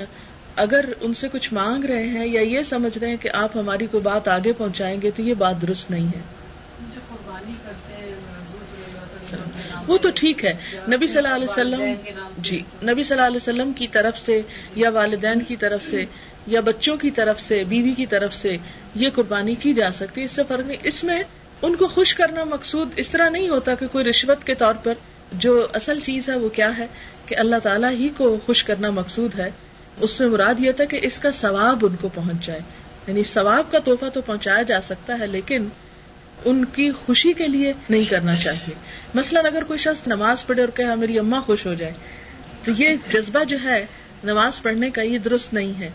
[0.56, 3.86] اگر ان سے کچھ مانگ رہے ہیں یا یہ سمجھ رہے ہیں کہ آپ ہماری
[3.86, 6.20] کوئی بات آگے پہنچائیں گے تو یہ بات درست نہیں ہے۔
[9.86, 10.52] وہ تو ٹھیک ہے۔
[10.88, 11.82] نبی صلی اللہ علیہ وسلم
[12.38, 14.42] جی نبی صلی اللہ علیہ وسلم کی طرف سے
[14.74, 16.04] یا والدین کی طرف سے
[16.46, 18.56] یا بچوں کی طرف سے بیوی کی طرف سے
[18.98, 21.22] یہ قربانی کی جا سکتی اس سے فرق نہیں۔ اس میں
[21.62, 24.94] ان کو خوش کرنا مقصود اس طرح نہیں ہوتا کہ کوئی رشوت کے طور پر
[25.32, 26.86] جو اصل چیز ہے وہ کیا ہے
[27.26, 29.50] کہ اللہ تعالیٰ ہی کو خوش کرنا مقصود ہے۔
[30.00, 32.60] اس میں مراد یہ تھا کہ اس کا ثواب ان کو پہنچ جائے۔
[33.06, 35.68] یعنی ثواب کا تحفہ تو پہنچایا جا سکتا ہے لیکن
[36.44, 38.74] ان کی خوشی کے لیے نہیں کرنا چاہیے۔
[39.14, 41.92] مثلاً اگر کوئی شخص نماز پڑھے اور کہ ہاں میری اماں خوش ہو جائے
[42.64, 43.86] تو یہ جذبہ جو ہے
[44.24, 45.90] نماز پڑھنے کا یہ درست نہیں ہے۔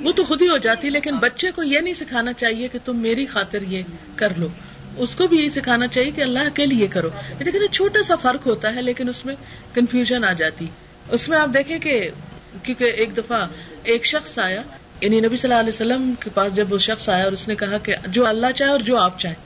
[0.00, 2.96] وہ تو خود ہی ہو جاتی لیکن بچے کو یہ نہیں سکھانا چاہیے کہ تم
[2.96, 3.82] میری خاطر یہ
[4.16, 4.48] کر لو۔
[4.96, 8.46] اس کو بھی یہی سکھانا چاہیے کہ اللہ کے لیے کرو۔ لیکن چھوٹا سا فرق
[8.46, 9.34] ہوتا ہے لیکن اس میں
[9.74, 10.66] کنفیوژن آ جاتی۔
[11.10, 12.10] اس میں آپ دیکھیں کہ
[12.62, 13.46] کیونکہ ایک دفعہ
[13.82, 14.62] ایک شخص آیا
[15.00, 17.54] یعنی نبی صلی اللہ علیہ وسلم کے پاس جب وہ شخص آیا اور اس نے
[17.54, 19.36] کہا کہ جو اللہ چاہے اور جو آپ چاہیں۔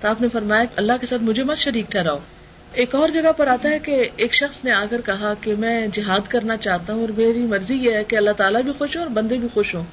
[0.00, 2.18] تو آپ نے فرمایا اللہ کے ساتھ مجھے مت شریک ٹھہراؤ۔
[2.74, 5.86] ایک اور جگہ پر آتا ہے کہ ایک شخص نے آ کر کہا کہ میں
[5.92, 9.02] جہاد کرنا چاہتا ہوں اور میری مرضی یہ ہے کہ اللہ تعالیٰ بھی خوش ہو
[9.02, 9.84] اور بندے بھی خوش ہوں۔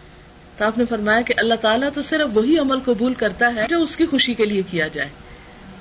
[0.58, 3.82] تو آپ نے فرمایا کہ اللہ تعالیٰ تو صرف وہی عمل قبول کرتا ہے جو
[3.82, 5.10] اس کی خوشی کے لیے کیا جائے۔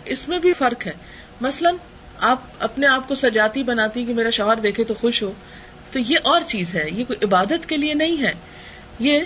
[0.05, 0.93] اس میں بھی فرق ہے۔
[1.41, 1.75] مثلاً
[2.19, 5.33] آپ اپنے آپ کو سجاتی بناتی کہ میرا شوہر دیکھے تو خوش ہو۔
[5.93, 8.33] تو یہ اور چیز ہے، یہ کوئی عبادت کے لیے نہیں ہے۔
[8.99, 9.21] یہ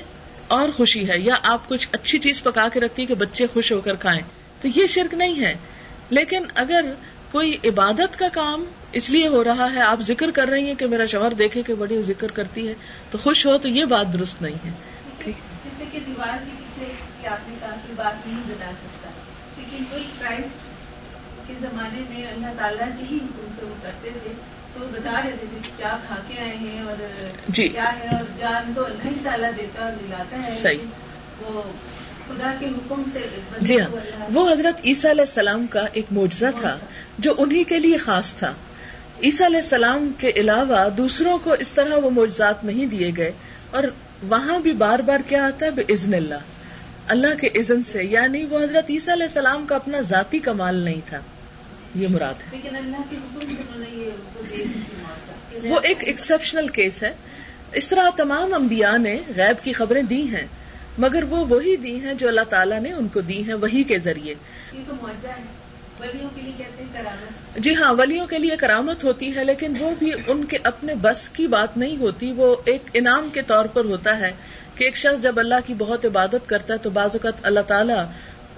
[0.49, 3.81] اور خوشی ہے۔ یا آپ کچھ اچھی چیز پکا کے رکھتی کہ بچے خوش ہو
[3.81, 4.21] کر کھائیں۔
[4.63, 5.55] تو یہ شرک نہیں ہے۔
[6.11, 6.81] لیکن اگر
[7.35, 10.87] کوئی عبادت کا کام اس لیے ہو رہا ہے آپ ذکر کر رہی ہیں کہ
[10.87, 12.75] میرا شوہر دیکھے کہ بڑی ذکر کرتی ہے
[13.11, 14.71] تو خوش ہو تو یہ بات درست نہیں ہے۔
[15.65, 19.11] جیسے کہ دیوار کے پیچھے آپ نے کہا کہ بات نہیں بتا سکتا
[19.57, 20.57] لیکن کوئی کرائسٹ
[21.47, 24.33] کے زمانے میں اللہ تعالیٰ کے ہی حکم سے وہ کرتے تھے
[24.75, 27.03] تو بتا رہے تھے کیا کھا کے آئے ہیں اور
[27.49, 30.79] جی۔ کیا ہے اور جان تو اللہ ہی تعالیٰ دیتا اور دلاتا ہے صحیح۔
[31.41, 31.63] وہ
[33.61, 36.79] جی ہاں۔ وہ حضرت عیسیٰ علیہ السلام کا ایک معجزہ تھا۔
[37.19, 38.53] جو انہی کے لیے خاص تھا۔
[39.23, 43.33] عیسیٰ علیہ السلام کے علاوہ دوسروں کو اس طرح وہ معجزات نہیں دیے گئے۔
[43.71, 43.85] اور
[44.23, 46.35] وہاں بھی بار بار کیا آتا ہے؟ بے عزن اللہ۔
[47.09, 51.01] اللہ کے عزن سے یعنی وہ حضرت عیسیٰ علیہ السلام کا اپنا ذاتی کمال نہیں
[51.07, 51.21] تھا۔
[51.95, 52.59] یہ مراد ہے۔
[55.69, 57.13] وہ ایک ایکسپشنل کیس ہے۔
[57.73, 60.47] اس طرح تمام انبیاء نے غیب کی خبریں دی ہیں
[60.99, 63.99] مگر وہ وہی دی ہیں جو اللہ تعالیٰ نے ان کو دی ہیں وہی کے
[63.99, 64.35] ذریعے۔
[67.57, 71.29] جی ہاں ولیوں کے لیے کرامت ہوتی ہے لیکن وہ بھی ان کے اپنے بس
[71.29, 74.31] کی بات نہیں ہوتی وہ ایک انعام کے طور پر ہوتا ہے
[74.75, 78.05] کہ ایک شخص جب اللہ کی بہت عبادت کرتا ہے تو بعض اوقات اللہ تعالیٰ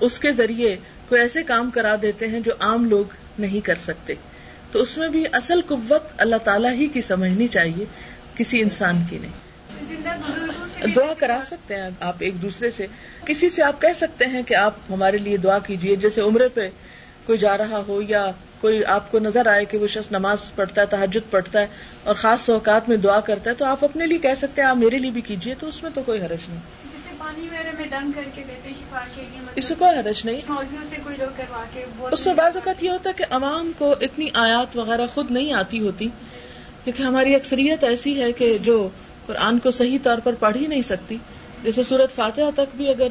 [0.00, 0.76] اس کے ذریعے
[1.08, 3.04] کوئی ایسے کام کرا دیتے ہیں جو عام لوگ
[3.38, 4.14] نہیں کر سکتے۔
[4.72, 7.84] تو اس میں بھی اصل قوت اللہ تعالیٰ ہی کی سمجھنی چاہیے
[8.34, 9.32] کسی انسان کی نہیں۔
[10.96, 12.86] دعا کرا سکتے ہیں آپ ایک دوسرے سے۔
[13.24, 16.68] کسی سے آپ کہہ سکتے ہیں کہ آپ ہمارے لیے دعا کیجیے جیسے عمرے پہ
[17.26, 20.80] کوئی جا رہا ہو یا کوئی آپ کو نظر آئے کہ وہ شخص نماز پڑھتا
[20.80, 21.66] ہے تحجد پڑھتا ہے
[22.04, 24.76] اور خاص اوقات میں دعا کرتا ہے تو آپ اپنے لیے کہہ سکتے ہیں آپ
[24.76, 26.60] میرے لیے بھی کیجیے تو اس میں تو کوئی حرج نہیں۔
[29.56, 30.40] اس سے کوئی حرج نہیں۔
[32.12, 35.52] اس میں بعض اوقات یہ ہوتا ہے کہ عوام کو اتنی آیات وغیرہ خود نہیں
[35.52, 36.08] آتی ہوتی
[36.84, 38.88] کیونکہ ہماری اکثریت ایسی ہے کہ جو
[39.26, 41.16] قرآن کو صحیح طور پر پڑھ ہی نہیں سکتی۔
[41.62, 43.08] جیسے سورت فاتحہ تک بھی اگر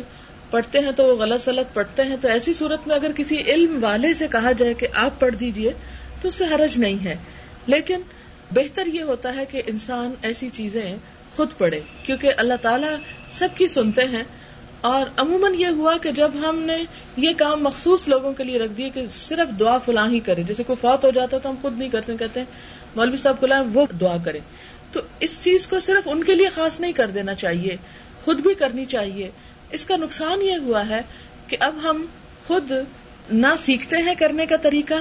[0.56, 3.78] پڑھتے ہیں تو وہ غلط سلط پڑھتے ہیں، تو ایسی صورت میں اگر کسی علم
[3.82, 5.74] والے سے کہا جائے کہ آپ پڑھ دیجیے،
[6.22, 7.16] تو اس سے حرج نہیں ہے۔
[7.68, 8.02] لیکن
[8.52, 10.96] بہتر یہ ہوتا ہے کہ انسان ایسی چیزیں
[11.36, 12.96] خود پڑھے، کیونکہ اللہ تعالیٰ
[13.32, 14.24] سب کی سنتے ہیں۔
[14.82, 16.78] اور عموماً یہ ہوا کہ جب ہم نے
[17.18, 20.64] یہ کام مخصوص لوگوں کے لیے رکھ دیے کہ صرف دعا فلاں ہی کرے، جیسے
[20.64, 22.48] کوئی فوت ہو جاتا تو ہم خود نہیں کرتے کہتے ہیں،
[22.96, 24.40] مولوی صاحب کو لائیں وہ دعا کرے۔
[24.92, 27.76] تو اس چیز کو صرف ان کے لیے خاص نہیں کر دینا چاہیے،
[28.24, 29.30] خود بھی کرنی چاہیے۔
[29.72, 31.02] اس کا نقصان یہ ہوا ہے
[31.48, 32.06] کہ اب ہم
[32.48, 32.72] خود
[33.32, 34.94] نہ سیکھتے ہیں کرنے کا طریقہ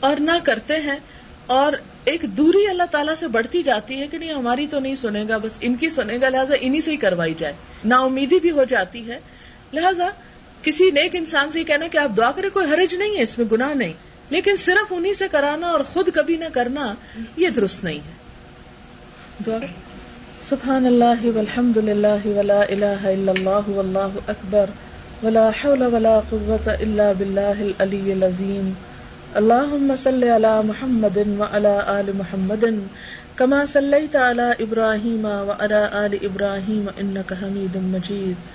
[0.00, 0.96] اور نہ کرتے ہیں
[1.46, 1.72] اور
[2.04, 5.38] ایک دوری اللہ تعالیٰ سے بڑھتی جاتی ہے کہ نہیں، ہماری تو نہیں سنے گا،
[5.38, 7.52] بس ان کی سنے گا، لہٰذا انہیں سے ہی کروائی جائے۔
[7.84, 9.20] نا امیدی بھی ہو جاتی ہے۔
[9.72, 10.08] لہٰذا
[10.62, 13.46] کسی نیک انسان سے کہنا کہ آپ دعا کریں، کوئی حرج نہیں ہے، اس میں
[13.52, 13.92] گناہ نہیں۔
[14.30, 16.94] لیکن صرف انہیں سے کرانا اور خود کبھی نہ کرنا،
[17.36, 18.12] یہ درست نہیں ہے۔
[19.46, 19.58] دعا
[20.48, 24.70] سبحان اللہ والحمد للہ ولا الہ الا اللہ واللہ اکبر
[25.22, 28.70] ولا حول ولا قوة الا باللہ العلی العظیم
[29.40, 32.64] اللهم صل على محمد وعلى آل محمد
[33.38, 38.46] كما صليت على إبراهيم وعلى آل إبراهيم إنك حميد مجيد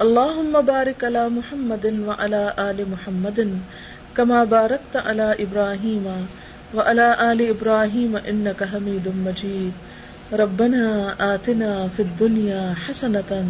[0.00, 3.40] اللهم بارك على محمد وعلى آل محمد
[4.16, 6.10] كما باركت على إبراهيم
[6.74, 9.89] وعلى آل إبراهيم إنك حميد مجيد
[10.32, 13.46] ربنا آتنا في الدنيا حسنة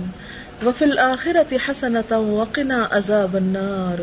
[0.67, 3.99] وفي الآخرة حسنة وقنا عذاب النار.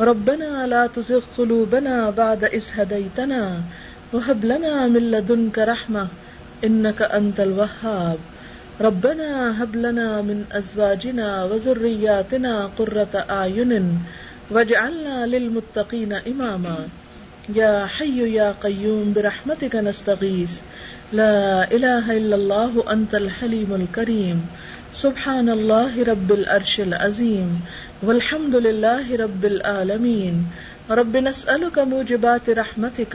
[0.00, 3.60] ربنا لا تزغ قلوبنا بعد إذ هديتنا
[4.12, 6.08] وهب لنا من لدنك رحمة
[6.64, 8.18] إنك أنت الوهاب
[8.80, 13.98] ربنا هب لنا من ازواجنا وذرياتنا قرة اعين
[14.50, 16.78] واجعلنا للمتقين اماما.
[17.54, 20.60] يا حي يا قيوم برحمتك نستغيث
[21.12, 24.38] لا اله الا الله انت الحليم الكريم.
[24.96, 27.50] سبحان الله رب العرش العظيم.
[28.02, 30.34] والحمد لله رب العالمين.
[30.90, 33.14] رب نسألك موجبات رحمتك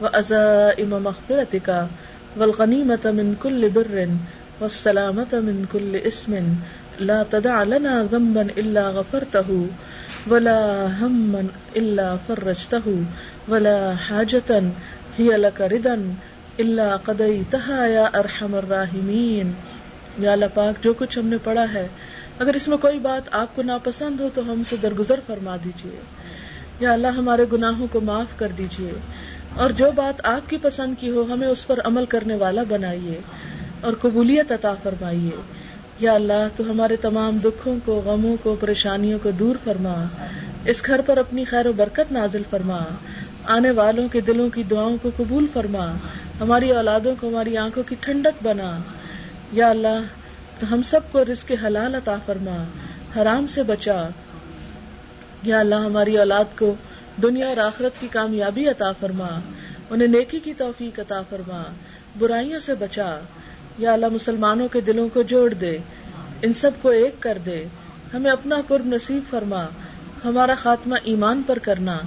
[0.00, 1.86] وأزائم مغفرتك
[2.36, 4.08] والغنيمة من كل بر
[4.60, 6.32] والسلامة من كل اسم.
[7.00, 9.66] لا تدع لنا ذنبا إلا غفرته
[10.26, 12.86] ولا هما إلا فرجته
[13.48, 14.50] ولا حاجة
[15.18, 15.60] هي لك
[16.60, 19.52] ردا إلا قضيتها يا أرحم الراحمين۔
[20.18, 21.88] یا اللہ پاک، جو کچھ ہم نے پڑھا ہے،
[22.38, 26.00] اگر اس میں کوئی بات آپ کو ناپسند ہو، تو ہم سے درگزر فرما دیجیے
[26.80, 28.90] یا اللہ، ہمارے گناہوں کو معاف کر دیجیے
[29.54, 33.20] اور جو بات آپ کی پسند کی ہو، ہمیں اس پر عمل کرنے والا بنائیے
[33.80, 35.40] اور قبولیت عطا فرمائیے۔
[36.00, 40.04] یا اللہ، تو ہمارے تمام دکھوں کو، غموں کو، پریشانیوں کو دور فرما۔
[40.64, 42.78] اس گھر پر اپنی خیر و برکت نازل فرما۔
[43.44, 45.92] آنے والوں کے دلوں کی دعاؤں کو قبول فرما۔
[46.40, 48.78] ہماری اولادوں کو، ہماری آنکھوں کی ٹھنڈک بنا۔
[49.52, 50.00] یا اللہ،
[50.58, 52.64] تو ہم سب کو رزق حلال عطا فرما،
[53.16, 54.08] حرام سے بچا۔
[55.42, 56.74] یا اللہ، ہماری اولاد کو
[57.22, 59.28] دنیا اور آخرت کی کامیابی عطا فرما۔
[59.90, 61.62] انہیں نیکی کی توفیق عطا فرما۔
[62.18, 63.20] برائیوں سے بچا۔
[63.78, 65.78] یا اللہ، مسلمانوں کے دلوں کو جوڑ دے۔
[66.42, 67.64] ان سب کو ایک کر دے۔
[68.14, 69.66] ہمیں اپنا قرب نصیب فرما۔
[70.24, 71.98] ہمارا خاتمہ ایمان پر کرنا۔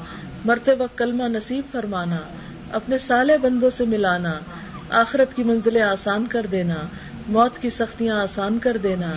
[0.46, 2.18] مرتے وقت کلمہ نصیب فرمانا۔
[2.74, 4.34] اپنے سالے بندوں سے ملانا،
[4.90, 6.76] آخرت کی منزلیں آسان کر دینا،
[7.28, 9.12] موت کی سختیاں آسان کر دینا،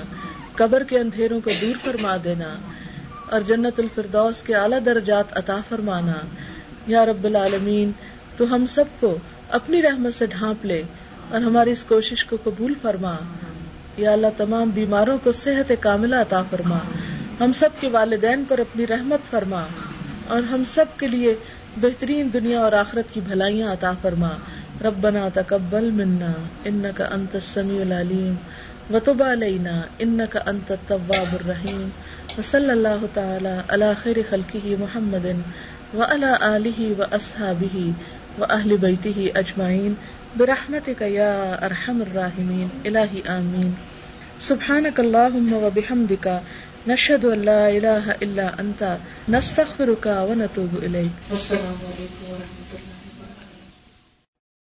[0.54, 2.54] قبر کے اندھیروں کو دور فرما دینا،
[3.30, 6.12] اور جنت الفردوس کے اعلیٰ درجات عطا فرمانا۔
[6.86, 7.90] یا رب العالمین،
[8.36, 10.82] تو ہم سب کو اپنی رحمت سے ڈھانپ لے
[11.30, 13.16] اور ہماری اس کوشش کو قبول فرما۔
[13.96, 16.78] یا اللہ، تمام بیماروں کو صحت کاملہ عطا فرما۔
[17.40, 19.66] ہم سب کے والدین پر اپنی رحمت فرما
[20.26, 21.34] اور ہم سب کے لیے
[21.80, 24.30] بہترین دنیا اور آخرت کی بھلائیاں عطا فرما۔
[24.84, 26.32] ربنا تقبل منا
[26.64, 28.34] انك انت السميع العليم
[28.94, 31.88] وتب علينا انك انت التواب الرحيم
[32.38, 35.26] وصلى الله تعالى على خير خلقه محمد
[35.94, 37.90] وعلى اله واصحابه
[38.38, 39.94] واهل بيته اجمعين
[40.38, 43.70] برحمتك يا ارحم الراحمين الہی آمین۔
[44.40, 46.28] سبحانك اللهم وبحمدك
[46.86, 52.95] نشهد ان لا اله الا انت نستغفرك ونتوب اليك السلام علیکم ورحمۃ اللہ